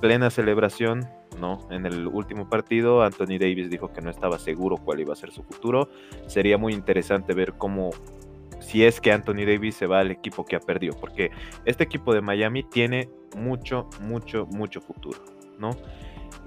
plena 0.00 0.30
celebración, 0.30 1.08
¿no? 1.40 1.58
En 1.72 1.86
el 1.86 2.06
último 2.06 2.48
partido, 2.48 3.02
Anthony 3.02 3.36
Davis 3.40 3.68
dijo 3.68 3.92
que 3.92 4.00
no 4.00 4.10
estaba 4.10 4.38
seguro 4.38 4.76
cuál 4.76 5.00
iba 5.00 5.12
a 5.12 5.16
ser 5.16 5.32
su 5.32 5.42
futuro. 5.42 5.88
Sería 6.28 6.56
muy 6.56 6.72
interesante 6.72 7.34
ver 7.34 7.54
cómo 7.54 7.90
si 8.64 8.84
es 8.84 9.00
que 9.00 9.12
Anthony 9.12 9.44
Davis 9.46 9.76
se 9.76 9.86
va 9.86 10.00
al 10.00 10.10
equipo 10.10 10.44
que 10.44 10.56
ha 10.56 10.60
perdido, 10.60 10.96
porque 10.98 11.30
este 11.64 11.84
equipo 11.84 12.14
de 12.14 12.20
Miami 12.20 12.62
tiene 12.62 13.08
mucho, 13.36 13.88
mucho, 14.00 14.46
mucho 14.46 14.80
futuro, 14.80 15.18
¿no? 15.58 15.70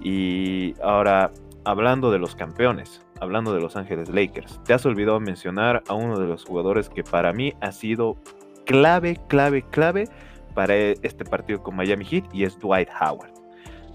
Y 0.00 0.74
ahora, 0.82 1.30
hablando 1.64 2.10
de 2.10 2.18
los 2.18 2.34
campeones, 2.34 3.02
hablando 3.20 3.54
de 3.54 3.60
Los 3.60 3.76
Ángeles 3.76 4.08
Lakers, 4.08 4.60
te 4.64 4.74
has 4.74 4.84
olvidado 4.86 5.20
mencionar 5.20 5.82
a 5.88 5.94
uno 5.94 6.18
de 6.18 6.26
los 6.26 6.44
jugadores 6.44 6.88
que 6.88 7.02
para 7.02 7.32
mí 7.32 7.54
ha 7.60 7.72
sido 7.72 8.16
clave, 8.66 9.18
clave, 9.28 9.62
clave 9.62 10.08
para 10.54 10.74
este 10.76 11.24
partido 11.24 11.62
con 11.62 11.76
Miami 11.76 12.04
Heat 12.04 12.24
y 12.32 12.44
es 12.44 12.58
Dwight 12.58 12.88
Howard. 13.00 13.32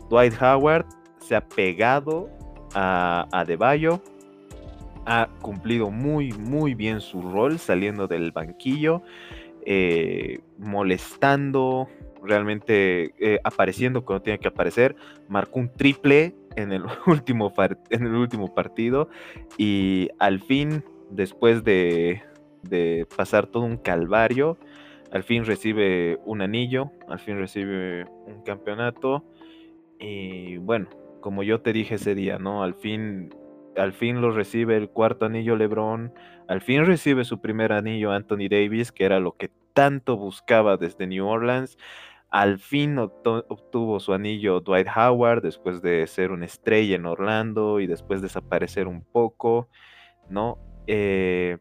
Dwight 0.10 0.34
Howard 0.42 0.86
se 1.20 1.36
ha 1.36 1.42
pegado 1.42 2.30
a, 2.74 3.28
a 3.32 3.56
Bayo 3.56 4.02
ha 5.06 5.30
cumplido 5.42 5.90
muy, 5.90 6.32
muy 6.34 6.74
bien 6.74 7.02
su 7.02 7.22
rol 7.22 7.60
saliendo 7.60 8.08
del 8.08 8.32
banquillo, 8.32 9.02
eh, 9.66 10.40
molestando, 10.58 11.88
realmente 12.24 13.14
eh, 13.20 13.40
apareciendo 13.44 14.06
cuando 14.06 14.24
tiene 14.24 14.40
que 14.40 14.48
aparecer. 14.48 14.96
Marcó 15.28 15.60
un 15.60 15.70
triple 15.70 16.36
en 16.56 16.72
el, 16.72 16.84
último, 17.08 17.54
en 17.90 18.06
el 18.06 18.16
último 18.16 18.54
partido 18.54 19.10
y 19.58 20.10
al 20.20 20.42
fin, 20.42 20.84
después 21.10 21.64
de, 21.64 22.22
de 22.64 23.08
pasar 23.16 23.48
todo 23.48 23.64
un 23.64 23.78
calvario, 23.78 24.58
al 25.12 25.24
fin 25.24 25.46
recibe 25.46 26.20
un 26.26 26.42
anillo, 26.42 26.92
al 27.08 27.20
fin 27.20 27.38
recibe 27.38 28.06
un 28.26 28.42
campeonato. 28.44 29.24
Y 30.00 30.58
bueno, 30.58 30.90
como 31.22 31.44
yo 31.44 31.62
te 31.62 31.72
dije 31.72 31.96
ese 31.96 32.16
día, 32.16 32.40
¿no? 32.40 32.64
Al 32.64 32.74
fin 32.74 33.30
al 33.78 33.94
fin 33.94 34.22
lo 34.22 34.32
recibe 34.32 34.78
el 34.78 34.90
cuarto 34.90 35.26
anillo 35.26 35.56
LeBron, 35.56 36.14
al 36.48 36.62
fin 36.62 36.86
recibe 36.86 37.26
su 37.26 37.42
primer 37.42 37.72
anillo 37.72 38.12
Anthony 38.12 38.48
Davis, 38.50 38.92
que 38.92 39.06
era 39.06 39.20
lo 39.20 39.38
que 39.38 39.52
tanto 39.74 40.18
buscaba 40.18 40.78
desde 40.78 41.08
New 41.08 41.26
Orleans. 41.26 41.78
Al 42.30 42.58
fin 42.60 42.98
obtuvo 42.98 44.00
su 44.00 44.14
anillo 44.14 44.60
Dwight 44.60 44.88
Howard 44.96 45.44
después 45.44 45.82
de 45.82 46.08
ser 46.08 46.32
una 46.32 46.46
estrella 46.46 46.96
en 46.96 47.06
Orlando 47.06 47.80
y 47.80 47.86
después 47.88 48.22
desaparecer 48.22 48.88
un 48.88 49.04
poco, 49.04 49.70
¿no? 50.30 50.58
Eh, 50.88 51.60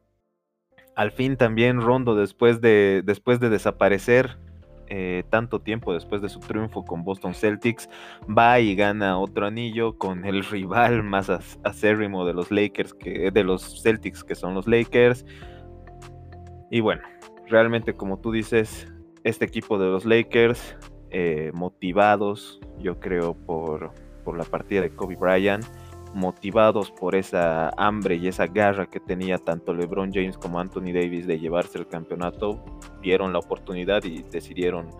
al 0.96 1.10
fin 1.12 1.36
también 1.36 1.80
Rondo 1.80 2.14
después 2.14 2.60
de, 2.60 3.02
después 3.04 3.38
de 3.40 3.50
desaparecer 3.50 4.38
eh, 4.94 5.24
tanto 5.30 5.58
tiempo 5.58 5.94
después 5.94 6.20
de 6.20 6.28
su 6.28 6.38
triunfo 6.38 6.84
con 6.84 7.02
Boston 7.02 7.32
Celtics, 7.32 7.88
va 8.28 8.60
y 8.60 8.74
gana 8.74 9.18
otro 9.18 9.46
anillo 9.46 9.96
con 9.96 10.26
el 10.26 10.44
rival 10.50 11.02
más 11.02 11.30
acérrimo 11.64 12.26
de 12.26 12.34
los 12.34 12.50
Lakers, 12.50 12.92
que, 12.92 13.30
de 13.30 13.42
los 13.42 13.82
Celtics, 13.82 14.22
que 14.22 14.34
son 14.34 14.52
los 14.52 14.66
Lakers. 14.66 15.24
Y 16.70 16.80
bueno, 16.80 17.00
realmente 17.48 17.94
como 17.94 18.18
tú 18.18 18.32
dices, 18.32 18.86
este 19.24 19.46
equipo 19.46 19.78
de 19.78 19.86
los 19.86 20.04
Lakers, 20.04 20.76
eh, 21.08 21.52
motivados, 21.54 22.60
yo 22.78 23.00
creo, 23.00 23.32
por, 23.32 23.92
por 24.24 24.36
la 24.36 24.44
partida 24.44 24.82
de 24.82 24.90
Kobe 24.90 25.16
Bryant, 25.16 25.64
motivados 26.14 26.90
por 26.90 27.14
esa 27.14 27.70
hambre 27.76 28.16
y 28.16 28.28
esa 28.28 28.46
garra 28.46 28.86
que 28.86 29.00
tenía 29.00 29.38
tanto 29.38 29.74
LeBron 29.74 30.12
James 30.12 30.36
como 30.36 30.60
Anthony 30.60 30.92
Davis 30.92 31.26
de 31.26 31.38
llevarse 31.38 31.78
el 31.78 31.86
campeonato, 31.86 32.62
vieron 33.00 33.32
la 33.32 33.38
oportunidad 33.38 34.04
y 34.04 34.22
decidieron 34.22 34.90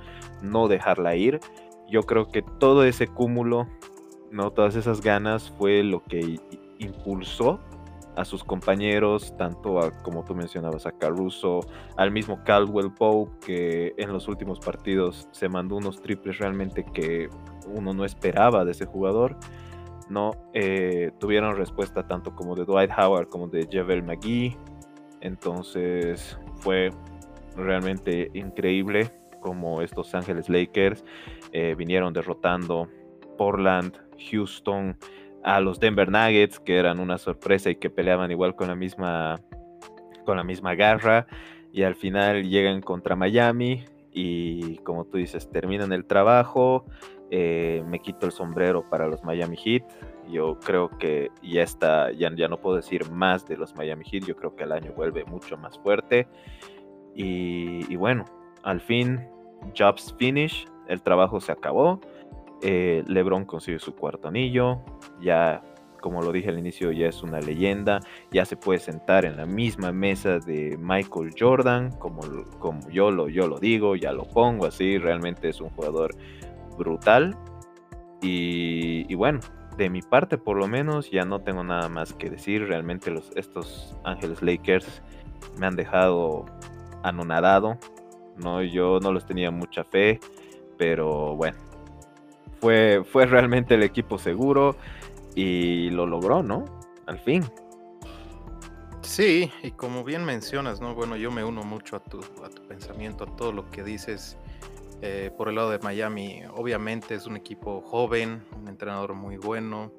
no 0.43 0.69
dejarla 0.69 1.17
ir. 1.17 1.41
Yo 1.89 2.03
creo 2.03 2.29
que 2.29 2.43
todo 2.43 2.85
ese 2.85 3.07
cúmulo, 3.07 3.69
no 4.31 4.51
todas 4.51 4.77
esas 4.77 5.01
ganas 5.01 5.51
fue 5.59 5.83
lo 5.83 6.03
que 6.03 6.39
impulsó 6.79 7.61
a 8.17 8.25
sus 8.25 8.45
compañeros, 8.45 9.35
tanto 9.39 9.81
a, 9.81 9.91
como 10.03 10.25
tú 10.25 10.35
mencionabas, 10.35 10.87
a 10.87 10.93
Caruso, 10.93 11.61
al 11.97 12.11
mismo 12.11 12.43
Caldwell 12.45 12.93
Pope, 12.93 13.33
que 13.47 13.95
en 13.97 14.13
los 14.13 14.29
últimos 14.29 14.61
partidos 14.61 15.29
se 15.33 15.49
mandó 15.49 15.77
unos 15.77 16.01
triples 16.03 16.39
realmente 16.39 16.85
que 16.85 17.31
uno 17.67 17.95
no 17.95 18.05
esperaba 18.05 18.65
de 18.65 18.73
ese 18.73 18.85
jugador 18.85 19.37
no 20.11 20.33
eh, 20.55 21.11
tuvieron 21.19 21.57
respuesta 21.57 22.07
tanto 22.07 22.35
como 22.35 22.55
de 22.55 22.65
Dwight 22.65 22.91
Howard 22.97 23.29
como 23.29 23.49
de 23.49 23.69
Javel 23.71 24.03
McGee. 24.03 24.57
Entonces 25.21 26.39
fue 26.57 26.91
realmente 27.57 28.31
increíble 28.35 29.11
como 29.41 29.83
estos 29.83 30.15
Ángeles 30.15 30.49
Lakers 30.49 31.05
eh, 31.53 31.75
vinieron 31.77 32.13
derrotando 32.13 32.89
Portland, 33.37 33.97
Houston, 34.31 34.97
a 35.43 35.61
los 35.61 35.81
Denver 35.81 36.09
Nuggets, 36.11 36.61
que 36.61 36.77
eran 36.77 37.01
una 37.01 37.19
sorpresa 37.19 37.71
y 37.71 37.77
que 37.77 37.91
peleaban 37.91 38.31
igual 38.31 38.55
con 38.55 38.69
la 38.69 38.75
misma, 38.75 39.41
con 40.25 40.37
la 40.37 40.45
misma 40.45 40.75
garra. 40.75 41.27
Y 41.73 41.83
al 41.83 41.95
final 41.95 42.49
llegan 42.49 42.81
contra 42.81 43.17
Miami 43.17 43.85
y 44.13 44.77
como 44.79 45.05
tú 45.05 45.19
dices, 45.19 45.51
terminan 45.51 45.93
el 45.93 46.05
trabajo, 46.05 46.85
eh, 47.35 47.83
me 47.87 47.99
quito 47.99 48.27
el 48.27 48.33
sombrero 48.33 48.87
para 48.91 49.09
los 49.09 49.25
Miami 49.25 49.57
Heat. 49.57 49.85
Yo 50.29 50.59
creo 50.61 50.91
que 50.99 51.31
ya 51.43 51.63
está, 51.63 52.13
ya, 52.13 52.29
no 52.29 52.61
puedo 52.61 52.77
decir 52.77 53.11
más 53.11 53.47
de 53.47 53.57
los 53.57 53.75
Miami 53.75 54.05
Heat. 54.05 54.27
Yo 54.27 54.37
creo 54.37 54.55
que 54.55 54.65
el 54.65 54.73
año 54.73 54.93
vuelve 54.93 55.25
mucho 55.25 55.57
más 55.57 55.79
fuerte. 55.79 56.29
Y, 57.15 57.97
bueno, 57.97 58.27
al 58.65 58.83
fin, 58.83 59.27
jobs 59.75 60.15
finish, 60.19 60.67
el 60.89 61.01
trabajo 61.01 61.41
se 61.41 61.53
acabó. 61.53 62.03
Eh, 62.61 63.03
LeBron 63.07 63.47
consigue 63.47 63.79
su 63.79 63.95
cuarto 63.95 64.29
anillo. 64.29 64.83
Ya, 65.19 65.63
como 66.03 66.21
lo 66.21 66.33
dije 66.33 66.51
al 66.51 66.59
inicio, 66.59 66.93
ya 66.93 67.07
es 67.07 67.23
una 67.23 67.41
leyenda. 67.41 68.01
Ya 68.31 68.45
se 68.45 68.59
puede 68.59 68.79
sentar 68.79 69.25
en 69.25 69.39
la 69.39 69.47
misma 69.47 69.91
mesa 69.91 70.39
de 70.39 70.77
Michael 70.79 71.31
Jordan, 71.39 71.93
como, 71.93 72.21
como 72.59 72.91
yo, 72.91 73.11
lo, 73.11 73.31
yo 73.31 73.49
lo 73.49 73.59
digo, 73.59 73.97
ya 73.97 74.13
lo 74.13 74.25
pongo 74.25 74.67
así. 74.67 74.99
Realmente 74.99 75.49
es 75.49 75.63
un 75.63 75.71
jugador 75.71 76.15
brutal. 76.83 77.37
Y, 78.21 79.15
bueno, 79.15 79.41
de 79.77 79.91
mi 79.91 80.03
parte 80.03 80.39
por 80.39 80.57
lo 80.57 80.69
menos 80.69 81.11
ya 81.11 81.25
no 81.25 81.41
tengo 81.41 81.65
nada 81.65 81.89
más 81.89 82.13
que 82.13 82.31
decir. 82.31 82.67
Realmente 82.67 83.11
los, 83.11 83.31
estos 83.37 83.97
Ángeles 84.05 84.43
Lakers 84.43 85.03
me 85.59 85.67
han 85.67 85.77
dejado 85.77 86.47
anonadado. 87.03 87.79
No, 88.37 88.63
yo 88.63 88.99
no 89.01 89.13
los 89.13 89.27
tenía 89.27 89.51
mucha 89.51 89.85
fe, 89.85 90.21
pero 90.79 91.37
bueno, 91.37 91.59
fue, 92.61 93.03
fue 93.05 93.27
realmente 93.27 93.75
el 93.75 93.83
equipo 93.83 94.19
seguro 94.19 94.77
y 95.35 95.91
lo 95.91 96.07
logró, 96.07 96.43
¿no? 96.43 96.65
Al 97.07 97.19
fin. 97.19 97.45
Sí, 99.03 99.51
y 99.63 99.73
como 99.73 100.05
bien 100.05 100.25
mencionas, 100.25 100.81
¿no? 100.81 100.95
Bueno, 100.95 101.17
yo 101.17 101.31
me 101.31 101.45
uno 101.45 101.63
mucho 101.65 101.97
a 101.97 102.01
tu, 102.01 102.21
a 102.43 102.49
tu 102.49 102.63
pensamiento, 102.63 103.25
a 103.25 103.37
todo 103.37 103.53
lo 103.53 103.69
que 103.71 103.83
dices 103.83 104.39
Eh, 105.05 105.33
por 105.37 105.49
el 105.49 105.57
lado 105.57 105.71
de 105.71 105.81
Miami, 105.81 106.43
obviamente 106.55 107.17
es 107.17 107.27
un 107.27 107.37
equipo 107.37 107.81
joven, 107.81 108.45
un 108.57 108.69
entrenador 108.69 109.15
muy 109.15 109.37
bueno, 109.37 109.91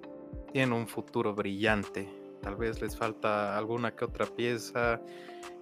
tiene 0.53 0.73
un 0.73 0.87
futuro 0.87 1.35
brillante. 1.35 2.07
Tal 2.41 2.55
vez 2.55 2.81
les 2.81 2.95
falta 2.95 3.57
alguna 3.57 3.93
que 3.93 4.05
otra 4.05 4.25
pieza. 4.25 5.01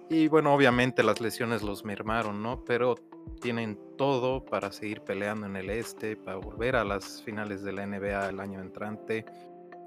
Y 0.08 0.28
bueno, 0.28 0.54
obviamente 0.54 1.02
las 1.02 1.20
lesiones 1.20 1.62
los 1.62 1.84
mermaron, 1.84 2.40
¿no? 2.40 2.64
Pero 2.64 2.94
tienen 3.40 3.80
todo 3.98 4.44
para 4.44 4.70
seguir 4.70 5.00
peleando 5.00 5.46
en 5.46 5.56
el 5.56 5.70
este, 5.70 6.16
para 6.16 6.36
volver 6.36 6.76
a 6.76 6.84
las 6.84 7.20
finales 7.22 7.64
de 7.64 7.72
la 7.72 7.84
NBA 7.84 8.28
el 8.28 8.38
año 8.38 8.60
entrante. 8.60 9.24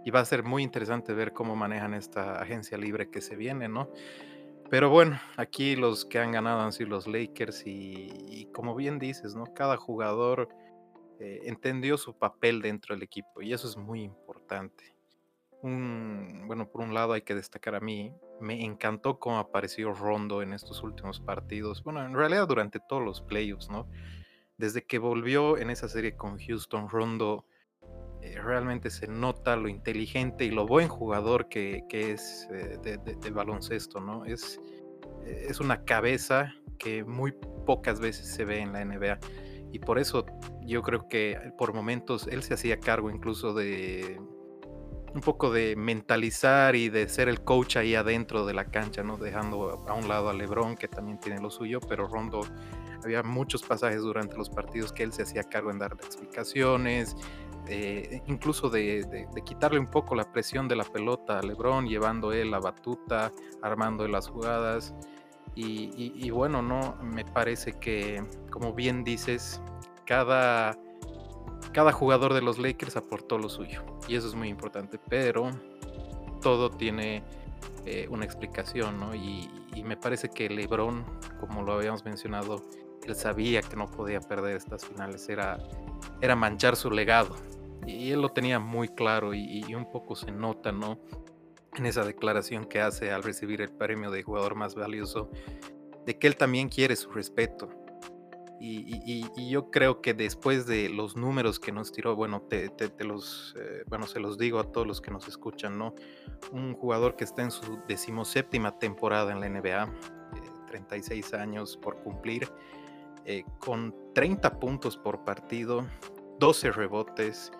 Y 0.04 0.12
va 0.12 0.20
a 0.20 0.26
ser 0.26 0.44
muy 0.44 0.64
interesante 0.64 1.14
ver 1.14 1.32
cómo 1.32 1.56
manejan 1.56 1.94
esta 1.94 2.42
agencia 2.42 2.78
libre 2.78 3.10
que 3.10 3.22
se 3.22 3.38
viene, 3.38 3.70
¿no? 3.70 3.90
Pero 4.70 4.90
bueno, 4.90 5.20
aquí 5.38 5.76
los 5.76 6.06
que 6.06 6.20
han 6.20 6.32
ganado 6.32 6.62
han 6.62 6.74
sido 6.74 6.90
los 6.90 7.08
Lakers 7.08 7.64
y, 7.66 8.50
como 8.52 8.76
bien 8.76 8.98
dices, 8.98 9.36
¿no? 9.36 9.46
Cada 9.54 9.78
jugador 9.78 10.50
eh, 11.20 11.42
entendió 11.44 11.98
su 11.98 12.18
papel 12.18 12.62
dentro 12.62 12.96
del 12.96 13.04
equipo 13.04 13.42
y 13.42 13.54
eso 13.54 13.68
es 13.68 13.78
muy 13.78 14.02
importante. 14.02 14.96
bueno, 15.62 16.70
por 16.70 16.82
un 16.82 16.94
lado 16.94 17.14
hay 17.14 17.22
que 17.22 17.36
destacar 17.36 17.76
a 17.76 17.80
mí, 17.80 18.14
me 18.40 18.64
encantó 18.64 19.20
cómo 19.20 19.40
apareció 19.40 19.94
Rondo 19.94 20.42
en 20.42 20.54
estos 20.54 20.84
últimos 20.84 21.20
partidos. 21.20 21.84
Bueno, 21.84 22.06
en 22.06 22.14
realidad 22.14 22.48
durante 22.48 22.80
todos 22.80 23.04
los 23.04 23.22
playoffs, 23.22 23.70
¿no? 23.70 23.88
Desde 24.58 24.86
que 24.86 25.00
volvió 25.00 25.58
en 25.58 25.70
esa 25.70 25.88
serie 25.90 26.16
con 26.16 26.38
Houston, 26.38 26.90
Rondo 26.90 27.46
eh, 28.22 28.40
realmente 28.42 28.90
se 28.90 29.08
nota 29.08 29.56
lo 29.56 29.68
inteligente 29.68 30.46
y 30.46 30.52
lo 30.52 30.66
buen 30.66 30.88
jugador 30.88 31.48
que, 31.48 31.84
es 31.92 32.48
eh, 32.52 32.78
de, 32.82 33.30
baloncesto, 33.32 34.00
¿no? 34.00 34.26
Es, 34.26 34.60
eh, 35.26 35.48
es 35.50 35.60
una 35.60 35.84
cabeza 35.86 36.54
que 36.78 37.04
muy 37.04 37.34
pocas 37.66 38.00
veces 38.00 38.28
se 38.28 38.46
ve 38.46 38.60
en 38.60 38.74
la 38.74 38.84
NBA. 38.84 39.20
Y 39.72 39.80
por 39.80 40.00
eso 40.00 40.26
yo 40.62 40.82
creo 40.82 41.08
que 41.08 41.52
por 41.58 41.74
momentos 41.74 42.28
él 42.28 42.44
se 42.44 42.54
hacía 42.54 42.80
cargo 42.80 43.10
incluso 43.10 43.54
de 43.54 44.20
un 45.16 45.22
poco 45.22 45.50
de 45.50 45.78
mentalizar 45.78 46.76
y 46.76 46.90
de 46.90 47.08
ser 47.08 47.30
el 47.30 47.42
coach 47.42 47.78
ahí 47.78 47.96
adentro 47.96 48.46
de 48.46 48.54
la 48.54 48.66
cancha, 48.66 49.02
¿no? 49.02 49.16
Dejando 49.16 49.86
a 49.88 49.94
un 49.94 50.10
lado 50.10 50.30
a 50.30 50.34
Lebron, 50.34 50.76
que 50.76 50.90
también 50.90 51.20
tiene 51.22 51.42
lo 51.42 51.50
suyo, 51.50 51.80
pero 51.80 52.06
Rondo, 52.06 52.42
había 53.02 53.24
muchos 53.24 53.64
pasajes 53.64 54.02
durante 54.02 54.36
los 54.36 54.50
partidos 54.50 54.92
que 54.92 55.04
él 55.04 55.14
se 55.14 55.24
hacía 55.24 55.44
cargo 55.44 55.72
en 55.72 55.80
dar 55.80 55.94
explicaciones, 55.94 57.16
eh, 57.68 58.22
incluso 58.28 58.70
de, 58.70 59.28
quitarle 59.44 59.80
un 59.80 59.88
poco 59.88 60.16
la 60.16 60.32
presión 60.32 60.68
de 60.68 60.76
la 60.76 60.84
pelota 60.84 61.40
a 61.40 61.42
Lebron, 61.42 61.88
llevando 61.88 62.32
él 62.32 62.52
la 62.52 62.60
batuta, 62.60 63.32
armando 63.62 64.08
las 64.08 64.30
jugadas. 64.30 64.94
Y, 65.58 66.30
bueno, 66.32 66.62
no, 66.62 66.98
me 67.02 67.24
parece 67.24 67.74
que, 67.74 68.22
como 68.52 68.74
bien 68.74 69.06
dices, 69.06 69.62
cada, 70.06 70.78
cada 71.72 71.94
jugador 71.94 72.34
de 72.34 72.42
los 72.42 72.58
Lakers 72.58 72.98
aportó 72.98 73.38
lo 73.38 73.48
suyo. 73.48 73.84
Y 74.08 74.16
eso 74.16 74.28
es 74.28 74.36
muy 74.36 74.50
importante, 74.50 75.00
pero 75.08 75.50
todo 76.42 76.70
tiene 76.70 77.24
eh, 77.86 78.06
una 78.10 78.26
explicación, 78.26 79.00
¿no? 79.00 79.16
Y, 79.16 79.50
y 79.74 79.84
me 79.84 79.96
parece 79.96 80.30
que 80.30 80.50
Lebron, 80.50 81.06
como 81.40 81.64
lo 81.64 81.74
habíamos 81.74 82.04
mencionado, 82.04 82.62
él 83.08 83.16
sabía 83.16 83.62
que 83.62 83.76
no 83.76 83.90
podía 83.90 84.20
perder 84.20 84.56
estas 84.56 84.86
finales, 84.86 85.30
era, 85.30 85.60
era 86.22 86.36
manchar 86.36 86.76
su 86.76 86.90
legado. 86.90 87.36
Y 87.86 88.12
él 88.12 88.22
lo 88.22 88.30
tenía 88.30 88.60
muy 88.60 88.89
claro 88.89 89.34
y, 89.34 89.63
un 89.75 89.89
poco 89.89 90.15
se 90.15 90.32
nota, 90.32 90.72
¿no? 90.72 91.00
En 91.75 91.86
esa 91.86 92.04
declaración 92.04 92.65
que 92.65 92.82
hace 92.82 93.12
al 93.12 93.24
recibir 93.24 93.62
el 93.62 93.70
premio 93.70 94.12
de 94.12 94.24
jugador 94.24 94.56
más 94.56 94.75
valioso, 94.75 95.30
de 96.06 96.18
que 96.18 96.27
él 96.27 96.36
también 96.36 96.70
quiere 96.70 96.96
su 96.96 97.12
respeto. 97.12 97.70
Y, 98.60 99.50
yo 99.50 99.70
creo 99.70 100.01
que 100.01 100.13
después 100.13 100.65
de 100.65 100.89
los 100.89 101.15
números 101.15 101.60
que 101.60 101.72
nos 101.72 101.92
tiró, 101.92 102.15
bueno, 102.15 102.42
te, 102.42 102.72
los, 103.04 103.54
eh, 103.60 103.84
bueno, 103.88 104.08
se 104.08 104.20
los 104.20 104.38
digo 104.38 104.60
a 104.60 104.72
todos 104.72 104.88
los 104.88 105.01
que 105.01 105.12
nos 105.12 105.27
escuchan, 105.27 105.77
¿no? 105.77 105.94
Un 106.51 106.74
jugador 106.74 107.15
que 107.15 107.25
está 107.25 107.44
en 107.44 107.51
su 107.51 107.80
decimoséptima 107.88 108.79
temporada 108.79 109.31
en 109.31 109.42
la 109.42 109.50
NBA, 109.50 109.94
36 110.68 111.33
eh, 111.33 111.38
años 111.38 111.77
por 111.77 111.98
cumplir, 111.98 112.50
eh, 113.25 113.44
con 113.60 113.94
30 114.14 114.60
puntos 114.60 114.98
por 114.98 115.24
partido, 115.24 115.86
12 116.40 116.72
rebotes, 116.72 117.51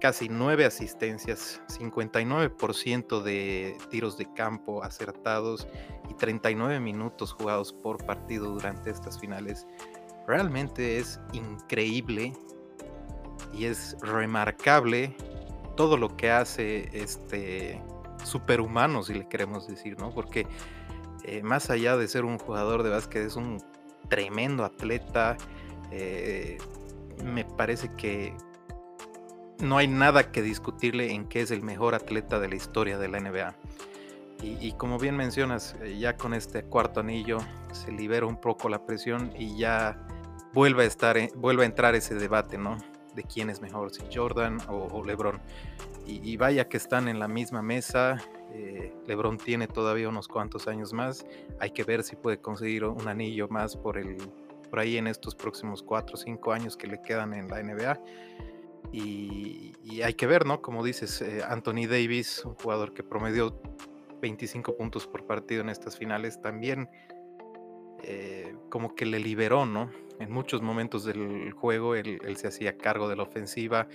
casi 0.00 0.28
9 0.28 0.64
asistencias, 0.64 1.60
59% 1.68 3.22
de 3.22 3.78
tiros 3.88 4.18
de 4.18 4.32
campo 4.34 4.82
acertados 4.82 5.68
y 6.10 6.14
39 6.14 6.80
minutos 6.80 7.32
jugados 7.32 7.72
por 7.72 8.04
partido 8.04 8.50
durante 8.50 8.90
estas 8.90 9.20
finales. 9.20 9.66
Realmente 10.26 10.98
es 10.98 11.20
increíble 11.32 12.32
y 13.52 13.66
es 13.66 13.96
remarcable 14.00 15.14
todo 15.76 15.96
lo 15.96 16.16
que 16.16 16.30
hace 16.30 16.88
este 16.92 17.80
superhumano, 18.24 19.02
si 19.02 19.14
le 19.14 19.28
queremos 19.28 19.68
decir, 19.68 19.98
¿no? 19.98 20.10
Porque 20.10 20.46
eh, 21.24 21.42
más 21.42 21.70
allá 21.70 21.96
de 21.96 22.08
ser 22.08 22.24
un 22.24 22.38
jugador 22.38 22.82
de 22.82 22.90
básquet, 22.90 23.24
es 23.24 23.36
un 23.36 23.62
tremendo 24.08 24.64
atleta. 24.64 25.36
Eh, 25.90 26.58
me 27.24 27.44
parece 27.44 27.88
que 27.94 28.34
no 29.62 29.78
hay 29.78 29.86
nada 29.86 30.32
que 30.32 30.42
discutirle 30.42 31.12
en 31.12 31.26
que 31.26 31.40
es 31.40 31.50
el 31.50 31.62
mejor 31.62 31.94
atleta 31.94 32.40
de 32.40 32.48
la 32.48 32.56
historia 32.56 32.98
de 32.98 33.08
la 33.08 33.20
NBA. 33.20 33.54
Y, 34.44 34.72
como 34.72 34.98
bien 34.98 35.16
mencionas, 35.16 35.76
eh, 35.82 35.96
ya 36.00 36.16
con 36.16 36.34
este 36.34 36.64
cuarto 36.64 36.98
anillo 36.98 37.38
se 37.70 37.92
libera 37.92 38.26
un 38.26 38.40
poco 38.40 38.68
la 38.68 38.84
presión 38.84 39.32
y 39.38 39.56
ya 39.56 40.04
vuelve 40.52 40.82
a 40.82 40.86
estar, 40.86 41.16
vuelve 41.36 41.62
a 41.62 41.66
entrar 41.66 41.94
ese 41.94 42.16
debate, 42.16 42.58
¿no? 42.58 42.76
De 43.14 43.22
quién 43.22 43.50
es 43.50 43.60
mejor, 43.60 43.92
si 43.94 44.02
Jordan 44.12 44.58
o, 44.68 45.04
LeBron. 45.04 45.40
Y, 46.04 46.36
vaya 46.36 46.68
que 46.68 46.76
están 46.76 47.06
en 47.06 47.20
la 47.20 47.28
misma 47.28 47.62
mesa. 47.62 48.18
Eh, 48.52 48.92
LeBron 49.06 49.38
tiene 49.38 49.68
todavía 49.68 50.08
unos 50.08 50.26
cuantos 50.26 50.66
años 50.66 50.92
más. 50.92 51.24
Hay 51.60 51.70
que 51.70 51.84
ver 51.84 52.02
si 52.02 52.16
puede 52.16 52.40
conseguir 52.40 52.84
un 52.84 53.06
anillo 53.06 53.46
más 53.46 53.76
por 53.76 53.96
el, 53.96 54.16
por 54.68 54.80
ahí 54.80 54.96
en 54.96 55.06
estos 55.06 55.36
próximos 55.36 55.84
cuatro 55.84 56.14
o 56.14 56.16
cinco 56.16 56.52
años 56.52 56.76
que 56.76 56.88
le 56.88 57.00
quedan 57.00 57.32
en 57.32 57.46
la 57.46 57.62
NBA. 57.62 58.00
Y, 58.90 59.72
hay 60.02 60.14
que 60.14 60.26
ver, 60.26 60.46
¿no? 60.46 60.62
Como 60.62 60.82
dices, 60.82 61.20
eh, 61.22 61.42
Anthony 61.46 61.86
Davis, 61.88 62.42
un 62.44 62.54
jugador 62.54 62.92
que 62.92 63.04
promedió 63.04 63.60
25 64.20 64.76
puntos 64.76 65.06
por 65.06 65.26
partido 65.26 65.60
en 65.60 65.68
estas 65.68 65.96
finales, 65.98 66.40
también 66.40 66.88
eh, 68.02 68.56
como 68.68 68.94
que 68.94 69.06
le 69.06 69.20
liberó, 69.20 69.64
¿no? 69.64 69.90
En 70.18 70.30
muchos 70.30 70.62
momentos 70.62 71.04
del 71.04 71.52
juego 71.52 71.94
él, 71.94 72.20
se 72.36 72.48
hacía 72.48 72.76
cargo 72.76 73.08
de 73.08 73.16
la 73.16 73.22
ofensiva, 73.22 73.86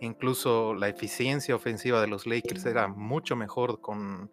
incluso 0.00 0.74
la 0.74 0.88
eficiencia 0.88 1.54
ofensiva 1.54 2.00
de 2.00 2.06
los 2.06 2.26
Lakers 2.26 2.64
era 2.66 2.88
mucho 2.88 3.34
mejor 3.36 3.80
con, 3.80 4.30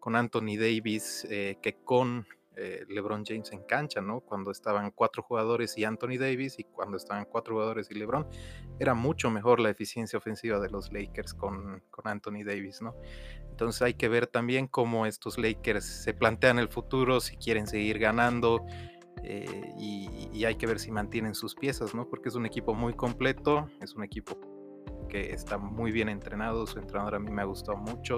con 0.00 0.16
Anthony 0.16 0.56
Davis 0.58 1.26
eh, 1.30 1.58
que 1.60 1.74
con 1.74 2.26
eh, 2.56 2.84
LeBron 2.88 3.24
James 3.24 3.50
en 3.52 3.62
cancha, 3.64 4.00
¿no? 4.00 4.20
Cuando 4.20 4.50
estaban 4.50 4.90
cuatro 4.90 5.22
jugadores 5.22 5.76
y 5.78 5.84
Anthony 5.84 6.18
Davis 6.18 6.58
y 6.58 6.64
cuando 6.64 6.96
estaban 6.96 7.24
cuatro 7.24 7.54
jugadores 7.54 7.90
y 7.90 7.94
LeBron, 7.94 8.26
era 8.78 8.94
mucho 8.94 9.30
mejor 9.30 9.60
la 9.60 9.70
eficiencia 9.70 10.18
ofensiva 10.18 10.60
de 10.60 10.68
los 10.68 10.92
Lakers 10.92 11.34
con, 11.34 11.82
con 11.90 12.08
Anthony 12.08 12.44
Davis, 12.44 12.82
¿no? 12.82 12.94
Entonces 13.50 13.82
hay 13.82 13.94
que 13.94 14.08
ver 14.08 14.26
también 14.26 14.66
cómo 14.66 15.06
estos 15.06 15.38
Lakers 15.38 15.84
se 15.84 16.14
plantean 16.14 16.58
el 16.58 16.68
futuro, 16.68 17.20
si 17.20 17.36
quieren 17.36 17.66
seguir 17.66 17.98
ganando. 17.98 18.64
Eh, 19.22 19.72
y, 19.78 20.30
y, 20.32 20.44
hay 20.46 20.56
que 20.56 20.66
ver 20.66 20.80
si 20.80 20.90
mantienen 20.90 21.34
sus 21.34 21.54
piezas, 21.54 21.94
¿no? 21.94 22.08
Porque 22.08 22.28
es 22.28 22.34
un 22.34 22.44
equipo 22.44 22.74
muy 22.74 22.94
completo, 22.94 23.70
es 23.80 23.94
un 23.94 24.02
equipo 24.02 24.36
que 25.08 25.32
está 25.32 25.58
muy 25.58 25.92
bien 25.92 26.08
entrenado, 26.08 26.66
su 26.66 26.78
entrenador 26.78 27.14
a 27.14 27.18
mí 27.18 27.30
me 27.30 27.42
ha 27.42 27.44
gustado 27.44 27.76
mucho. 27.76 28.16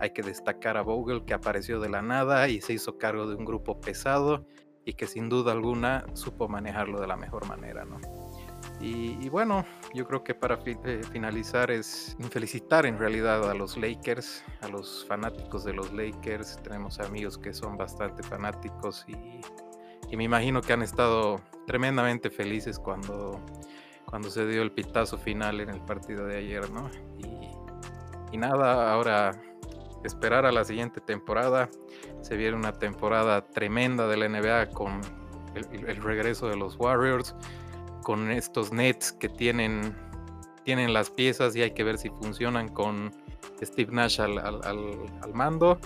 Hay 0.00 0.10
que 0.10 0.22
destacar 0.22 0.76
a 0.76 0.82
Vogel 0.82 1.24
que 1.24 1.34
apareció 1.34 1.80
de 1.80 1.88
la 1.88 2.02
nada 2.02 2.48
y 2.48 2.60
se 2.60 2.74
hizo 2.74 2.98
cargo 2.98 3.26
de 3.26 3.34
un 3.34 3.44
grupo 3.44 3.80
pesado 3.80 4.46
y 4.84 4.94
que 4.94 5.06
sin 5.06 5.28
duda 5.28 5.52
alguna 5.52 6.06
supo 6.14 6.48
manejarlo 6.48 7.00
de 7.00 7.06
la 7.06 7.16
mejor 7.16 7.46
manera, 7.46 7.84
¿no? 7.84 8.00
Y, 8.80 9.28
bueno, 9.28 9.64
yo 9.92 10.06
creo 10.06 10.22
que 10.22 10.34
para 10.34 10.60
eh, 10.64 11.00
finalizar 11.10 11.70
es 11.70 12.16
felicitar 12.30 12.86
en 12.86 12.98
realidad 12.98 13.50
a 13.50 13.54
los 13.54 13.76
Lakers, 13.76 14.44
a 14.60 14.68
los 14.68 15.04
fanáticos 15.06 15.64
de 15.64 15.72
los 15.72 15.92
Lakers. 15.92 16.62
Tenemos 16.62 17.00
amigos 17.00 17.38
que 17.38 17.52
son 17.52 17.76
bastante 17.76 18.22
fanáticos 18.22 19.04
y, 19.08 20.16
me 20.16 20.24
imagino 20.24 20.62
que 20.62 20.72
han 20.72 20.82
estado 20.82 21.40
tremendamente 21.66 22.30
felices 22.30 22.78
cuando, 22.78 23.40
cuando 24.06 24.30
se 24.30 24.46
dio 24.46 24.62
el 24.62 24.72
pitazo 24.72 25.18
final 25.18 25.60
en 25.60 25.68
el 25.70 25.80
partido 25.82 26.24
de 26.24 26.38
ayer, 26.38 26.70
¿no? 26.70 26.88
y 28.30 28.36
nada, 28.36 28.92
ahora 28.92 29.32
esperar 30.04 30.46
a 30.46 30.52
la 30.52 30.64
siguiente 30.64 31.00
temporada. 31.00 31.68
Se 32.22 32.36
viene 32.36 32.56
una 32.56 32.72
temporada 32.72 33.46
tremenda 33.46 34.06
de 34.06 34.16
la 34.16 34.28
NBA 34.28 34.70
con 34.70 35.00
el, 35.54 35.96
regreso 35.96 36.48
de 36.48 36.56
los 36.56 36.76
Warriors, 36.76 37.34
con 38.02 38.30
estos 38.30 38.72
Nets 38.72 39.12
que 39.12 39.28
tienen, 39.28 39.94
tienen 40.64 40.92
las 40.92 41.10
piezas 41.10 41.56
y 41.56 41.62
hay 41.62 41.72
que 41.72 41.84
ver 41.84 41.98
si 41.98 42.10
funcionan 42.10 42.68
con 42.68 43.12
Steve 43.62 43.92
Nash 43.92 44.20
al, 44.20 44.34
mando. 45.34 45.78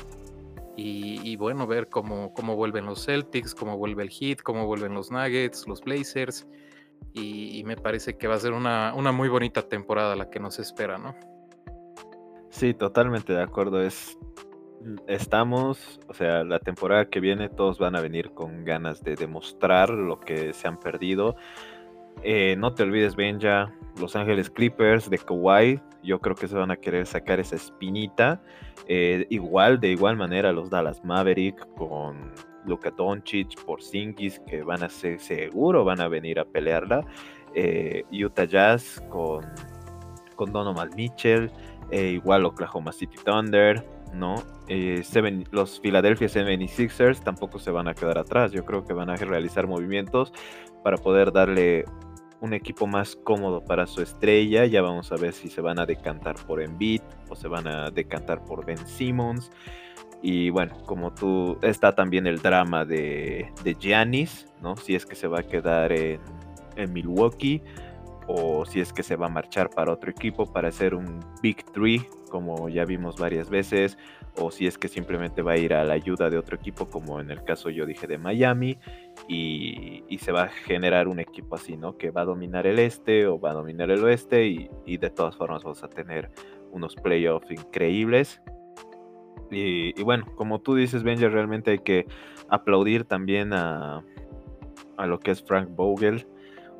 Y, 0.74 1.36
bueno, 1.36 1.66
ver 1.66 1.88
cómo, 1.88 2.32
cómo 2.32 2.56
vuelven 2.56 2.86
los 2.86 3.04
Celtics, 3.04 3.54
cómo 3.54 3.76
vuelve 3.76 4.02
el 4.02 4.10
Heat, 4.10 4.40
cómo 4.42 4.66
vuelven 4.66 4.94
los 4.94 5.10
Nuggets, 5.10 5.68
los 5.68 5.80
Blazers. 5.82 6.46
y, 7.12 7.62
me 7.64 7.76
parece 7.76 8.16
que 8.16 8.26
va 8.26 8.34
a 8.34 8.40
ser 8.40 8.52
una, 8.52 8.94
una, 8.94 9.12
muy 9.12 9.28
bonita 9.28 9.68
temporada 9.68 10.16
la 10.16 10.30
que 10.30 10.40
nos 10.40 10.58
espera, 10.58 10.98
¿no? 10.98 11.14
Sí, 12.52 12.74
totalmente 12.74 13.32
de 13.32 13.42
acuerdo. 13.42 13.80
Es, 13.80 14.18
estamos, 15.06 15.98
o 16.06 16.12
sea, 16.12 16.44
la 16.44 16.58
temporada 16.58 17.08
que 17.08 17.18
viene 17.18 17.48
todos 17.48 17.78
van 17.78 17.96
a 17.96 18.02
venir 18.02 18.32
con 18.32 18.64
ganas 18.64 19.02
de 19.02 19.16
demostrar 19.16 19.88
lo 19.88 20.20
que 20.20 20.52
se 20.52 20.68
han 20.68 20.78
perdido. 20.78 21.34
Eh, 22.22 22.54
no 22.58 22.74
te 22.74 22.82
olvides, 22.82 23.16
Benja, 23.16 23.72
Los 23.98 24.16
Ángeles 24.16 24.50
Clippers 24.50 25.08
de 25.08 25.16
Kawhi. 25.16 25.80
Yo 26.02 26.20
creo 26.20 26.36
que 26.36 26.46
se 26.46 26.54
van 26.54 26.70
a 26.70 26.76
querer 26.76 27.06
sacar 27.06 27.40
esa 27.40 27.56
espinita. 27.56 28.42
Eh, 28.86 29.26
igual, 29.30 29.80
de 29.80 29.88
igual 29.88 30.18
manera, 30.18 30.52
los 30.52 30.68
Dallas 30.68 31.02
Maverick 31.02 31.66
con 31.74 32.32
Luka 32.66 32.90
Doncic, 32.90 33.64
por 33.64 33.82
Singis, 33.82 34.40
que 34.40 34.62
van 34.62 34.82
a 34.82 34.90
ser 34.90 35.18
seguro, 35.20 35.84
van 35.84 36.02
a 36.02 36.08
venir 36.08 36.38
a 36.38 36.44
pelearla. 36.44 37.02
Eh, 37.54 38.04
Utah 38.12 38.44
Jazz 38.44 39.02
con, 39.08 39.42
con 40.36 40.52
Donovan 40.52 40.90
Mitchell. 40.94 41.50
Igual 41.92 42.44
Oklahoma 42.44 42.92
City 42.92 43.16
Thunder. 43.24 43.84
¿no? 44.12 44.42
los 45.50 45.80
Philadelphia 45.80 46.28
76ers 46.28 47.22
tampoco 47.22 47.58
se 47.58 47.70
van 47.70 47.88
a 47.88 47.94
quedar 47.94 48.18
atrás. 48.18 48.52
Yo 48.52 48.64
creo 48.64 48.84
que 48.84 48.92
van 48.92 49.10
a 49.10 49.16
realizar 49.16 49.66
movimientos 49.66 50.32
para 50.82 50.96
poder 50.96 51.32
darle 51.32 51.84
un 52.40 52.54
equipo 52.54 52.86
más 52.86 53.16
cómodo 53.16 53.64
para 53.64 53.86
su 53.86 54.02
estrella. 54.02 54.66
Ya 54.66 54.82
vamos 54.82 55.12
a 55.12 55.16
ver 55.16 55.32
si 55.32 55.48
se 55.48 55.60
van 55.60 55.78
a 55.78 55.86
decantar 55.86 56.36
por 56.46 56.60
Embiid 56.60 57.00
o 57.28 57.36
se 57.36 57.48
van 57.48 57.66
a 57.66 57.90
decantar 57.90 58.44
por 58.44 58.64
Ben 58.64 58.86
Simmons. 58.86 59.50
Y 60.22 60.50
bueno, 60.50 60.76
como 60.86 61.12
tú, 61.12 61.58
está 61.62 61.94
también 61.94 62.26
el 62.26 62.40
drama 62.40 62.84
de, 62.84 63.50
de 63.64 63.74
Giannis, 63.74 64.46
¿no? 64.60 64.76
Si 64.76 64.94
es 64.94 65.04
que 65.04 65.16
se 65.16 65.26
va 65.26 65.40
a 65.40 65.42
quedar 65.42 65.90
en 65.92 66.20
Milwaukee 66.92 67.62
o 68.26 68.64
si 68.64 68.80
es 68.80 68.92
que 68.92 69.02
se 69.02 69.16
va 69.16 69.26
a 69.26 69.30
marchar 69.30 69.70
para 69.70 69.92
otro 69.92 70.10
equipo 70.10 70.46
para 70.46 70.68
hacer 70.68 70.94
un 70.94 71.20
Big 71.42 71.64
Three, 71.72 72.06
como 72.30 72.68
ya 72.68 72.84
vimos 72.84 73.16
varias 73.16 73.50
veces, 73.50 73.98
o 74.38 74.50
si 74.50 74.66
es 74.66 74.78
que 74.78 74.88
simplemente 74.88 75.42
va 75.42 75.52
a 75.52 75.56
ir 75.58 75.74
a 75.74 75.84
la 75.84 75.94
ayuda 75.94 76.30
de 76.30 76.38
otro 76.38 76.56
equipo, 76.56 76.88
como 76.88 77.20
en 77.20 77.30
el 77.30 77.44
caso 77.44 77.68
yo 77.68 77.84
dije 77.84 78.06
de 78.06 78.18
Miami, 78.18 78.78
y, 79.28 80.02
se 80.18 80.30
va 80.30 80.44
a 80.44 80.48
generar 80.48 81.08
un 81.08 81.18
equipo 81.18 81.56
así, 81.56 81.76
¿no? 81.76 81.98
Que 81.98 82.10
va 82.10 82.20
a 82.20 82.24
dominar 82.24 82.66
el 82.66 82.78
este 82.78 83.26
o 83.26 83.40
va 83.40 83.50
a 83.50 83.54
dominar 83.54 83.90
el 83.90 84.04
oeste, 84.04 84.46
y, 84.46 84.96
de 84.96 85.10
todas 85.10 85.36
formas 85.36 85.64
vamos 85.64 85.82
a 85.82 85.88
tener 85.88 86.30
unos 86.70 86.94
playoffs 86.94 87.50
increíbles. 87.50 88.40
Y, 89.50 90.00
bueno, 90.02 90.26
como 90.36 90.60
tú 90.60 90.76
dices, 90.76 91.02
Benja, 91.02 91.28
realmente 91.28 91.72
hay 91.72 91.80
que 91.80 92.06
aplaudir 92.48 93.04
también 93.04 93.52
a, 93.52 94.04
a 94.96 95.06
lo 95.06 95.18
que 95.18 95.32
es 95.32 95.42
Frank 95.42 95.68
Vogel 95.74 96.26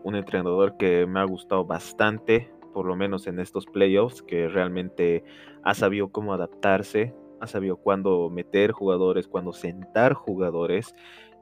un 0.04 0.16
entrenador 0.16 0.76
que 0.76 1.06
me 1.06 1.20
ha 1.20 1.24
gustado 1.24 1.64
bastante, 1.64 2.50
por 2.72 2.86
lo 2.86 2.96
menos 2.96 3.26
en 3.26 3.38
estos 3.38 3.66
playoffs, 3.66 4.22
que 4.22 4.48
realmente 4.48 5.24
ha 5.62 5.74
sabido 5.74 6.10
cómo 6.10 6.32
adaptarse, 6.32 7.14
ha 7.40 7.46
sabido 7.46 7.76
cuándo 7.76 8.30
meter 8.30 8.72
jugadores, 8.72 9.28
cuándo 9.28 9.52
sentar 9.52 10.14
jugadores 10.14 10.94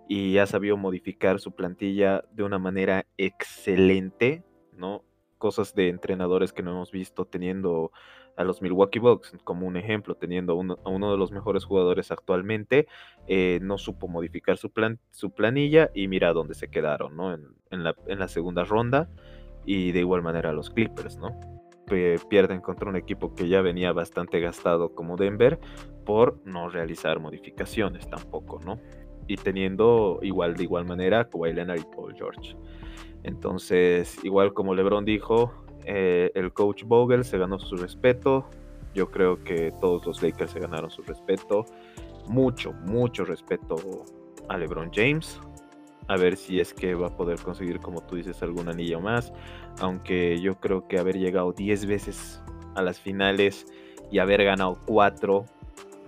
y 0.09 0.39
ha 0.39 0.47
sabido 0.47 0.77
modificar 0.77 1.39
su 1.39 1.53
plantilla 1.53 2.25
de 2.33 2.43
una 2.43 2.59
manera 2.59 3.07
excelente, 3.17 4.43
¿no? 4.73 5.05
Cosas 5.41 5.75
de 5.75 5.89
entrenadores 5.89 6.53
que 6.53 6.63
no 6.63 6.71
hemos 6.71 6.93
visto 6.93 7.25
teniendo 7.25 7.91
a 8.37 8.45
los 8.45 8.63
Milwaukee 8.63 8.99
Bucks 8.99 9.37
como 9.43 9.67
un 9.67 9.77
ejemplo, 9.77 10.15
teniendo 10.15 10.53
a 10.53 10.89
uno 10.89 11.11
de 11.11 11.19
los 11.19 11.33
mejores 11.33 11.65
jugadores 11.65 12.13
actualmente, 12.13 12.87
eh, 13.27 13.59
no 13.63 13.79
supo 13.79 14.07
modificar 14.07 14.59
su, 14.59 14.71
plan, 14.71 14.99
su 15.11 15.31
planilla 15.33 15.91
y 15.95 16.09
mira 16.09 16.33
dónde 16.33 16.55
se 16.55 16.69
quedaron, 16.69 17.17
¿no? 17.17 17.33
En, 17.33 17.85
la, 17.85 18.29
segunda 18.29 18.65
ronda 18.65 19.09
y 19.65 19.93
de 19.93 20.01
igual 20.01 20.23
manera 20.23 20.53
los 20.53 20.71
Clippers, 20.71 21.17
¿no? 21.17 21.39
pierden 22.29 22.61
contra 22.61 22.89
un 22.89 22.95
equipo 22.95 23.35
que 23.35 23.49
ya 23.49 23.63
venía 23.63 23.93
bastante 23.93 24.39
gastado 24.39 24.95
como 24.95 25.17
Denver 25.17 25.59
por 26.07 26.41
no 26.45 26.69
realizar 26.69 27.19
modificaciones 27.19 28.09
tampoco, 28.09 28.61
¿no? 28.65 28.79
Y 29.27 29.35
teniendo 29.35 30.21
igual 30.23 30.55
de 30.55 30.63
igual 30.63 30.85
manera 30.85 31.29
Kawhi 31.29 31.53
Leonard 31.53 31.81
y 31.81 31.97
Paul 31.97 32.15
George. 32.15 32.55
Entonces, 33.23 34.19
igual 34.25 34.53
como 34.53 34.75
LeBron 34.75 35.05
dijo, 35.05 35.53
eh, 35.85 36.31
el 36.35 36.53
coach 36.53 36.85
Vogel 36.85 37.25
se 37.25 37.39
ganó 37.39 37.59
su 37.59 37.77
respeto. 37.77 38.47
Yo 38.95 39.11
creo 39.11 39.43
que 39.45 39.73
todos 39.81 40.07
los 40.07 40.23
Lakers 40.23 40.53
se 40.53 40.61
ganaron 40.61 40.91
su 40.91 41.03
respeto. 41.03 41.65
Mucho, 42.27 42.73
mucho 42.73 43.25
respeto 43.25 43.77
a 44.49 44.57
LeBron 44.57 44.91
James. 44.93 45.41
A 46.09 46.17
ver 46.17 46.37
si 46.37 46.59
es 46.59 46.75
que 46.75 46.95
va 46.95 47.09
a 47.09 47.17
poder 47.17 47.39
conseguir, 47.41 47.79
como 47.81 48.01
tú 48.03 48.17
dices, 48.17 48.43
algún 48.43 48.69
anillo 48.69 49.01
más. 49.01 49.33
Aunque 49.81 50.41
yo 50.41 50.59
creo 50.59 50.89
que 50.89 50.99
haber 50.99 51.19
llegado 51.19 51.53
10 51.53 51.87
veces 51.87 52.43
a 52.75 52.83
las 52.83 52.99
finales 52.99 53.67
y 54.11 54.19
haber 54.19 54.45
ganado 54.45 54.79
4, 54.87 55.45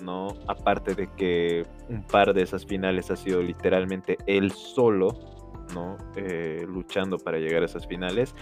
¿no? 0.02 0.28
Aparte 0.48 0.94
de 0.94 1.08
que 1.16 1.64
un 1.88 2.02
par 2.02 2.34
de 2.34 2.42
esas 2.42 2.66
finales 2.66 3.10
ha 3.10 3.16
sido 3.16 3.42
literalmente 3.42 4.18
él 4.26 4.50
solo, 4.50 5.31
¿no? 5.74 5.98
Eh, 6.16 6.64
luchando 6.66 7.18
para 7.18 7.38
llegar 7.38 7.62
a 7.62 7.66
esas 7.66 7.86
finales 7.86 8.34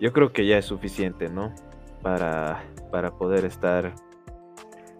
yo 0.00 0.12
creo 0.12 0.32
que 0.32 0.46
ya 0.46 0.58
es 0.58 0.64
suficiente, 0.64 1.28
¿no? 1.28 1.54
Para, 2.02 2.64
para 2.90 3.12
poder 3.12 3.44
estar 3.44 3.94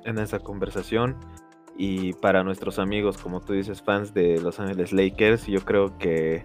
en 0.04 0.18
esa 0.18 0.38
conversación. 0.38 1.16
Y 1.76 2.12
para 2.14 2.44
nuestros 2.44 2.78
amigos, 2.78 3.16
como 3.16 3.40
tú 3.40 3.54
dices, 3.54 3.80
fans 3.80 4.12
de 4.12 4.38
Los 4.40 4.60
Ángeles 4.60 4.92
Lakers, 4.92 5.46
yo 5.46 5.60
creo 5.60 5.96
que, 5.96 6.44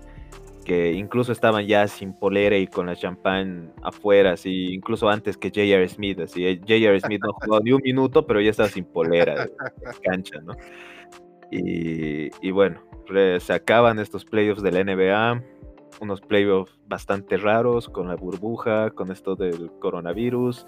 que 0.63 0.93
incluso 0.93 1.33
estaban 1.33 1.67
ya 1.67 1.85
sin 1.89 2.17
polera 2.17 2.57
y 2.57 2.67
con 2.67 2.85
la 2.85 2.95
champán 2.95 3.73
afuera, 3.83 4.31
así, 4.31 4.73
incluso 4.73 5.09
antes 5.09 5.35
que 5.35 5.49
J.R. 5.49 5.89
Smith, 5.89 6.21
así, 6.21 6.57
J.R. 6.61 7.01
Smith 7.01 7.21
no 7.21 7.33
jugó 7.33 7.59
ni 7.59 7.73
un 7.73 7.81
minuto, 7.83 8.25
pero 8.25 8.39
ya 8.39 8.51
estaba 8.51 8.69
sin 8.69 8.85
polera 8.85 9.35
de, 9.45 9.51
cancha, 10.01 10.39
¿no? 10.39 10.55
Y, 11.57 12.51
bueno, 12.51 12.81
se 13.39 13.53
acaban 13.53 13.99
estos 13.99 14.25
playoffs 14.25 14.61
de 14.61 14.71
la 14.71 14.83
NBA, 14.83 15.43
unos 16.01 16.21
playoffs 16.21 16.77
bastante 16.87 17.37
raros 17.37 17.87
con 17.87 18.07
la 18.07 18.15
burbuja, 18.15 18.89
con 18.91 19.11
esto 19.11 19.35
del 19.35 19.71
coronavirus. 19.79 20.65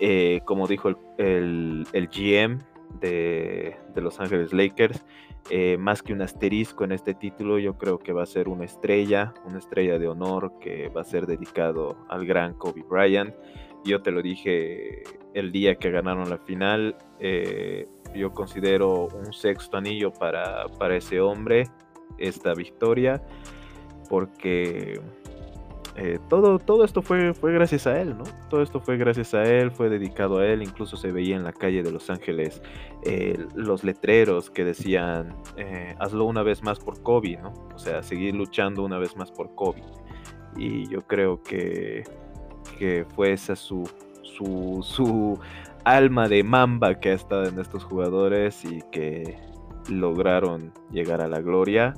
Eh, 0.00 0.40
como 0.44 0.66
dijo 0.68 0.90
el, 1.18 1.86
GM 1.92 2.58
de, 3.00 3.76
Los 3.96 4.20
Ángeles 4.20 4.52
Lakers, 4.52 5.04
eh, 5.50 5.76
más 5.78 6.02
que 6.02 6.12
un 6.12 6.20
asterisco 6.20 6.84
en 6.84 6.92
este 6.92 7.14
título, 7.14 7.58
yo 7.58 7.78
creo 7.78 7.98
que 7.98 8.12
va 8.12 8.22
a 8.22 8.26
ser 8.26 8.48
una 8.48 8.64
estrella, 8.64 9.34
una 9.44 9.58
estrella 9.58 9.98
de 9.98 10.08
honor 10.08 10.52
que 10.60 10.88
va 10.88 11.00
a 11.00 11.04
ser 11.04 11.26
dedicado 11.26 11.96
al 12.08 12.26
gran 12.26 12.54
Kobe 12.54 12.84
Bryant. 12.88 13.34
Yo 13.84 14.02
te 14.02 14.10
lo 14.10 14.22
dije 14.22 15.02
el 15.34 15.52
día 15.52 15.76
que 15.76 15.90
ganaron 15.90 16.28
la 16.30 16.38
final, 16.38 16.96
eh, 17.20 17.86
yo 18.14 18.32
considero 18.32 19.08
un 19.08 19.32
sexto 19.32 19.76
anillo 19.76 20.12
para, 20.12 20.66
para 20.78 20.96
ese 20.96 21.20
hombre, 21.20 21.68
esta 22.18 22.54
victoria 22.54 23.22
porque 24.08 25.00
eh, 25.96 26.18
todo, 26.28 26.58
todo 26.58 26.84
esto 26.84 27.02
fue, 27.02 27.34
fue 27.34 27.52
gracias 27.52 27.86
a 27.86 28.00
él, 28.00 28.16
¿no? 28.16 28.24
Todo 28.48 28.62
esto 28.62 28.80
fue 28.80 28.96
gracias 28.96 29.34
a 29.34 29.42
él, 29.42 29.70
fue 29.70 29.90
dedicado 29.90 30.38
a 30.38 30.46
él, 30.46 30.62
incluso 30.62 30.96
se 30.96 31.12
veía 31.12 31.36
en 31.36 31.44
la 31.44 31.52
calle 31.52 31.82
de 31.82 31.92
Los 31.92 32.08
Ángeles 32.08 32.62
eh, 33.04 33.38
los 33.54 33.84
letreros 33.84 34.50
que 34.50 34.64
decían, 34.64 35.36
hazlo 35.98 36.24
una 36.24 36.42
vez 36.42 36.62
más 36.62 36.78
por 36.78 37.02
Kobe, 37.02 37.36
¿no? 37.36 37.52
O 37.74 37.78
sea, 37.78 38.02
seguir 38.02 38.34
luchando 38.34 38.82
una 38.82 38.98
vez 38.98 39.16
más 39.16 39.30
por 39.30 39.54
Kobe. 39.54 39.82
Y 40.56 40.88
yo 40.88 41.02
creo 41.02 41.42
que, 41.42 42.04
que 42.78 43.04
fue 43.14 43.32
esa 43.32 43.56
su, 43.56 43.88
su, 44.22 44.80
su 44.82 45.38
alma 45.84 46.28
de 46.28 46.42
mamba 46.42 46.98
que 47.00 47.10
ha 47.10 47.14
estado 47.14 47.44
en 47.44 47.58
estos 47.58 47.84
jugadores 47.84 48.64
y 48.64 48.82
que 48.92 49.36
lograron 49.88 50.72
llegar 50.90 51.20
a 51.20 51.28
la 51.28 51.40
gloria. 51.40 51.94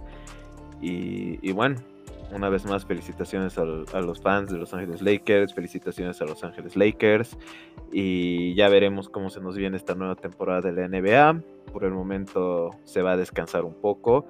y 0.81 1.53
bueno, 1.53 1.77
una 2.33 2.49
vez 2.49 2.65
más, 2.65 2.85
felicitaciones 2.85 3.59
a, 3.59 3.65
los 3.65 4.21
fans 4.21 4.51
de 4.51 4.59
Los 4.59 4.73
Ángeles 4.73 5.03
Lakers, 5.03 5.53
felicitaciones 5.53 6.21
a 6.23 6.25
Los 6.25 6.45
Ángeles 6.45 6.77
Lakers 6.77 7.37
y 7.93 8.55
ya 8.55 8.69
veremos 8.69 9.09
cómo 9.09 9.31
se 9.31 9.41
nos 9.41 9.57
viene 9.57 9.77
esta 9.77 9.95
nueva 9.95 10.15
temporada 10.15 10.61
de 10.61 10.73
la 10.73 10.89
NBA. 10.89 11.43
Por 11.73 11.85
el 11.85 11.93
momento 11.93 12.71
se 12.85 13.03
va 13.03 13.13
a 13.13 13.17
descansar 13.17 13.65
un 13.65 13.75
poco. 13.75 14.27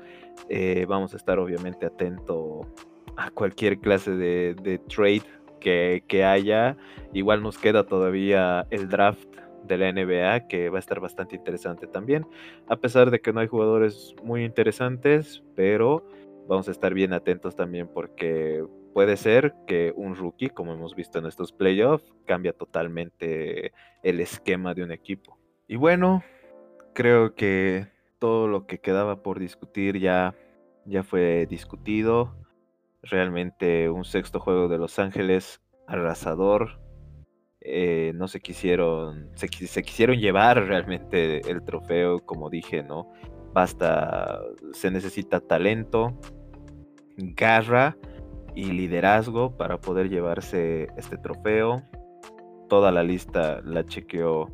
Eh, 0.48 0.86
vamos 0.88 1.12
a 1.12 1.16
estar 1.16 1.38
obviamente 1.38 1.86
atento 1.86 2.66
a 3.16 3.30
cualquier 3.30 3.78
clase 3.78 4.12
de, 4.12 4.80
trade 4.88 5.22
que, 5.60 6.24
haya. 6.24 6.76
Igual 7.12 7.42
nos 7.42 7.58
queda 7.58 7.84
todavía 7.84 8.66
el 8.70 8.88
draft 8.88 9.28
de 9.64 9.78
la 9.78 9.92
NBA 9.92 10.48
que 10.48 10.70
va 10.70 10.78
a 10.78 10.80
estar 10.80 11.00
bastante 11.00 11.36
interesante 11.36 11.86
también. 11.86 12.26
A 12.68 12.76
pesar 12.76 13.10
de 13.10 13.20
que 13.20 13.32
no 13.32 13.40
hay 13.40 13.46
jugadores 13.46 14.14
muy 14.24 14.44
interesantes, 14.44 15.42
pero 15.54 16.04
vamos 16.48 16.68
a 16.68 16.72
estar 16.72 16.94
bien 16.94 17.12
atentos 17.12 17.54
también 17.54 17.88
porque 17.88 18.64
puede 18.92 19.16
ser 19.16 19.54
que 19.66 19.92
un 19.94 20.16
rookie, 20.16 20.50
como 20.50 20.72
hemos 20.72 20.94
visto 20.94 21.18
en 21.18 21.26
estos 21.26 21.52
playoffs, 21.52 22.12
cambia 22.26 22.52
totalmente 22.52 23.72
el 24.02 24.20
esquema 24.20 24.74
de 24.74 24.82
un 24.82 24.90
equipo. 24.90 25.38
Y 25.68 25.76
bueno, 25.76 26.24
creo 26.94 27.34
que 27.34 27.86
todo 28.18 28.48
lo 28.48 28.66
que 28.66 28.78
quedaba 28.78 29.22
por 29.22 29.38
discutir 29.38 29.98
ya, 29.98 30.34
ya 30.84 31.02
fue 31.02 31.46
discutido. 31.48 32.34
Realmente 33.02 33.88
un 33.88 34.04
sexto 34.04 34.40
juego 34.40 34.68
de 34.68 34.78
Los 34.78 34.98
Ángeles 34.98 35.60
arrasador. 35.86 36.80
Eh, 37.60 38.12
no 38.14 38.28
se 38.28 38.40
quisieron, 38.40 39.30
se, 39.34 39.48
se, 39.48 39.82
quisieron 39.82 40.16
llevar 40.16 40.64
realmente 40.64 41.40
el 41.50 41.62
trofeo, 41.62 42.20
como 42.20 42.48
dije, 42.48 42.82
¿no? 42.82 43.10
Basta, 43.52 44.40
se 44.72 44.90
necesita 44.90 45.40
talento, 45.40 46.18
garra 47.16 47.96
y 48.54 48.72
liderazgo 48.72 49.56
para 49.56 49.78
poder 49.78 50.08
llevarse 50.08 50.88
este 50.96 51.18
trofeo. 51.18 51.82
Toda 52.68 52.90
la 52.92 53.02
lista 53.02 53.60
la 53.64 53.84
chequeó 53.84 54.48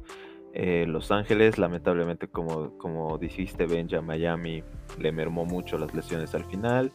eh, 0.58 0.86
Los 0.88 1.10
Ángeles, 1.10 1.58
lamentablemente 1.58 2.28
como, 2.28 2.76
como 2.78 3.18
dijiste 3.18 3.66
Benja, 3.66 4.00
Miami 4.00 4.64
le 4.98 5.12
mermó 5.12 5.44
mucho 5.44 5.76
las 5.76 5.94
lesiones 5.94 6.34
al 6.34 6.44
final, 6.46 6.92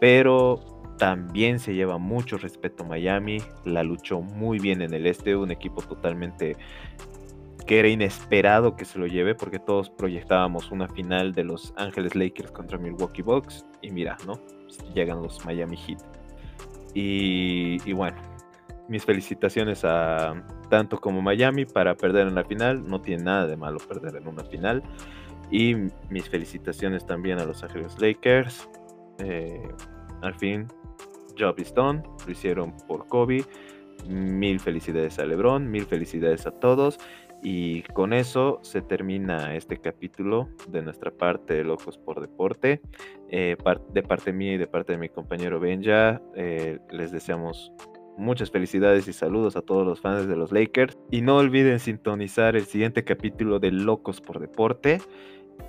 pero 0.00 0.75
también 0.98 1.58
se 1.58 1.74
lleva 1.74 1.98
mucho 1.98 2.38
respeto 2.38 2.84
Miami, 2.84 3.38
la 3.64 3.82
luchó 3.82 4.20
muy 4.20 4.58
bien 4.58 4.82
en 4.82 4.94
el 4.94 5.06
este, 5.06 5.36
un 5.36 5.50
equipo 5.50 5.82
totalmente 5.82 6.56
que 7.66 7.80
era 7.80 7.88
inesperado 7.88 8.76
que 8.76 8.84
se 8.84 8.98
lo 8.98 9.06
lleve 9.06 9.34
porque 9.34 9.58
todos 9.58 9.90
proyectábamos 9.90 10.70
una 10.70 10.88
final 10.88 11.32
de 11.32 11.44
Los 11.44 11.74
Ángeles 11.76 12.14
Lakers 12.14 12.52
contra 12.52 12.78
Milwaukee 12.78 13.22
Bucks 13.22 13.66
y 13.82 13.90
mira, 13.90 14.16
¿no? 14.26 14.40
Llegan 14.94 15.22
los 15.22 15.44
Miami 15.44 15.76
Heat. 15.76 15.98
Y, 16.94 17.92
bueno, 17.92 18.16
mis 18.88 19.04
felicitaciones 19.04 19.84
a 19.84 20.42
tanto 20.70 20.98
como 20.98 21.20
Miami 21.20 21.66
para 21.66 21.94
perder 21.94 22.26
en 22.26 22.34
la 22.34 22.44
final. 22.44 22.88
No 22.88 23.02
tiene 23.02 23.24
nada 23.24 23.46
de 23.46 23.56
malo 23.56 23.78
perder 23.78 24.16
en 24.16 24.26
una 24.26 24.44
final. 24.44 24.82
Y 25.50 25.74
mis 26.08 26.28
felicitaciones 26.30 27.04
también 27.04 27.38
a 27.38 27.44
Los 27.44 27.62
Ángeles 27.62 28.00
Lakers. 28.00 28.66
Eh, 29.18 29.68
al 30.22 30.34
fin, 30.34 30.66
Job 31.38 31.58
is 31.58 31.72
done. 31.74 32.02
Lo 32.24 32.32
hicieron 32.32 32.74
por 32.86 33.06
Kobe. 33.06 33.44
Mil 34.08 34.60
felicidades 34.60 35.18
a 35.18 35.26
LeBron. 35.26 35.70
Mil 35.70 35.86
felicidades 35.86 36.46
a 36.46 36.50
todos. 36.50 36.98
Y 37.42 37.82
con 37.82 38.12
eso 38.12 38.58
se 38.62 38.82
termina 38.82 39.54
este 39.54 39.78
capítulo 39.78 40.48
de 40.68 40.82
nuestra 40.82 41.10
parte 41.10 41.54
de 41.54 41.64
Locos 41.64 41.98
por 41.98 42.20
Deporte. 42.20 42.80
Eh, 43.28 43.56
de 43.92 44.02
parte 44.02 44.32
mía 44.32 44.54
y 44.54 44.56
de 44.58 44.66
parte 44.66 44.92
de 44.92 44.98
mi 44.98 45.08
compañero 45.08 45.60
Benja, 45.60 46.22
eh, 46.34 46.78
les 46.90 47.12
deseamos 47.12 47.72
muchas 48.16 48.50
felicidades 48.50 49.06
y 49.08 49.12
saludos 49.12 49.56
a 49.56 49.62
todos 49.62 49.86
los 49.86 50.00
fans 50.00 50.26
de 50.26 50.36
los 50.36 50.50
Lakers. 50.50 50.96
Y 51.10 51.20
no 51.20 51.36
olviden 51.36 51.78
sintonizar 51.78 52.56
el 52.56 52.64
siguiente 52.64 53.04
capítulo 53.04 53.58
de 53.58 53.70
Locos 53.70 54.20
por 54.20 54.40
Deporte. 54.40 55.00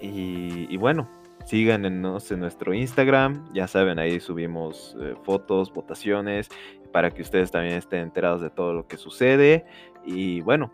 Y, 0.01 0.75
bueno, 0.77 1.09
síganos 1.47 2.29
en 2.31 2.39
nuestro 2.41 2.73
Instagram. 2.73 3.51
Ya 3.53 3.67
saben, 3.67 3.99
ahí 3.99 4.19
subimos 4.19 4.95
eh, 4.99 5.15
fotos, 5.23 5.73
votaciones, 5.73 6.49
para 6.91 7.11
que 7.11 7.21
ustedes 7.21 7.51
también 7.51 7.75
estén 7.75 8.01
enterados 8.01 8.41
de 8.41 8.49
todo 8.49 8.73
lo 8.73 8.87
que 8.87 8.97
sucede. 8.97 9.65
Y 10.05 10.41
bueno, 10.41 10.71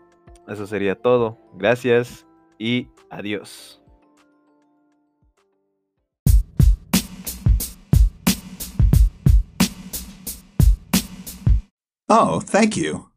eso 0.48 0.66
sería 0.66 0.96
todo. 0.96 1.38
Gracias 1.54 2.26
y 2.58 2.88
adiós. 3.08 3.80
Oh, 12.08 12.40
thank 12.40 12.76
you. 12.76 13.13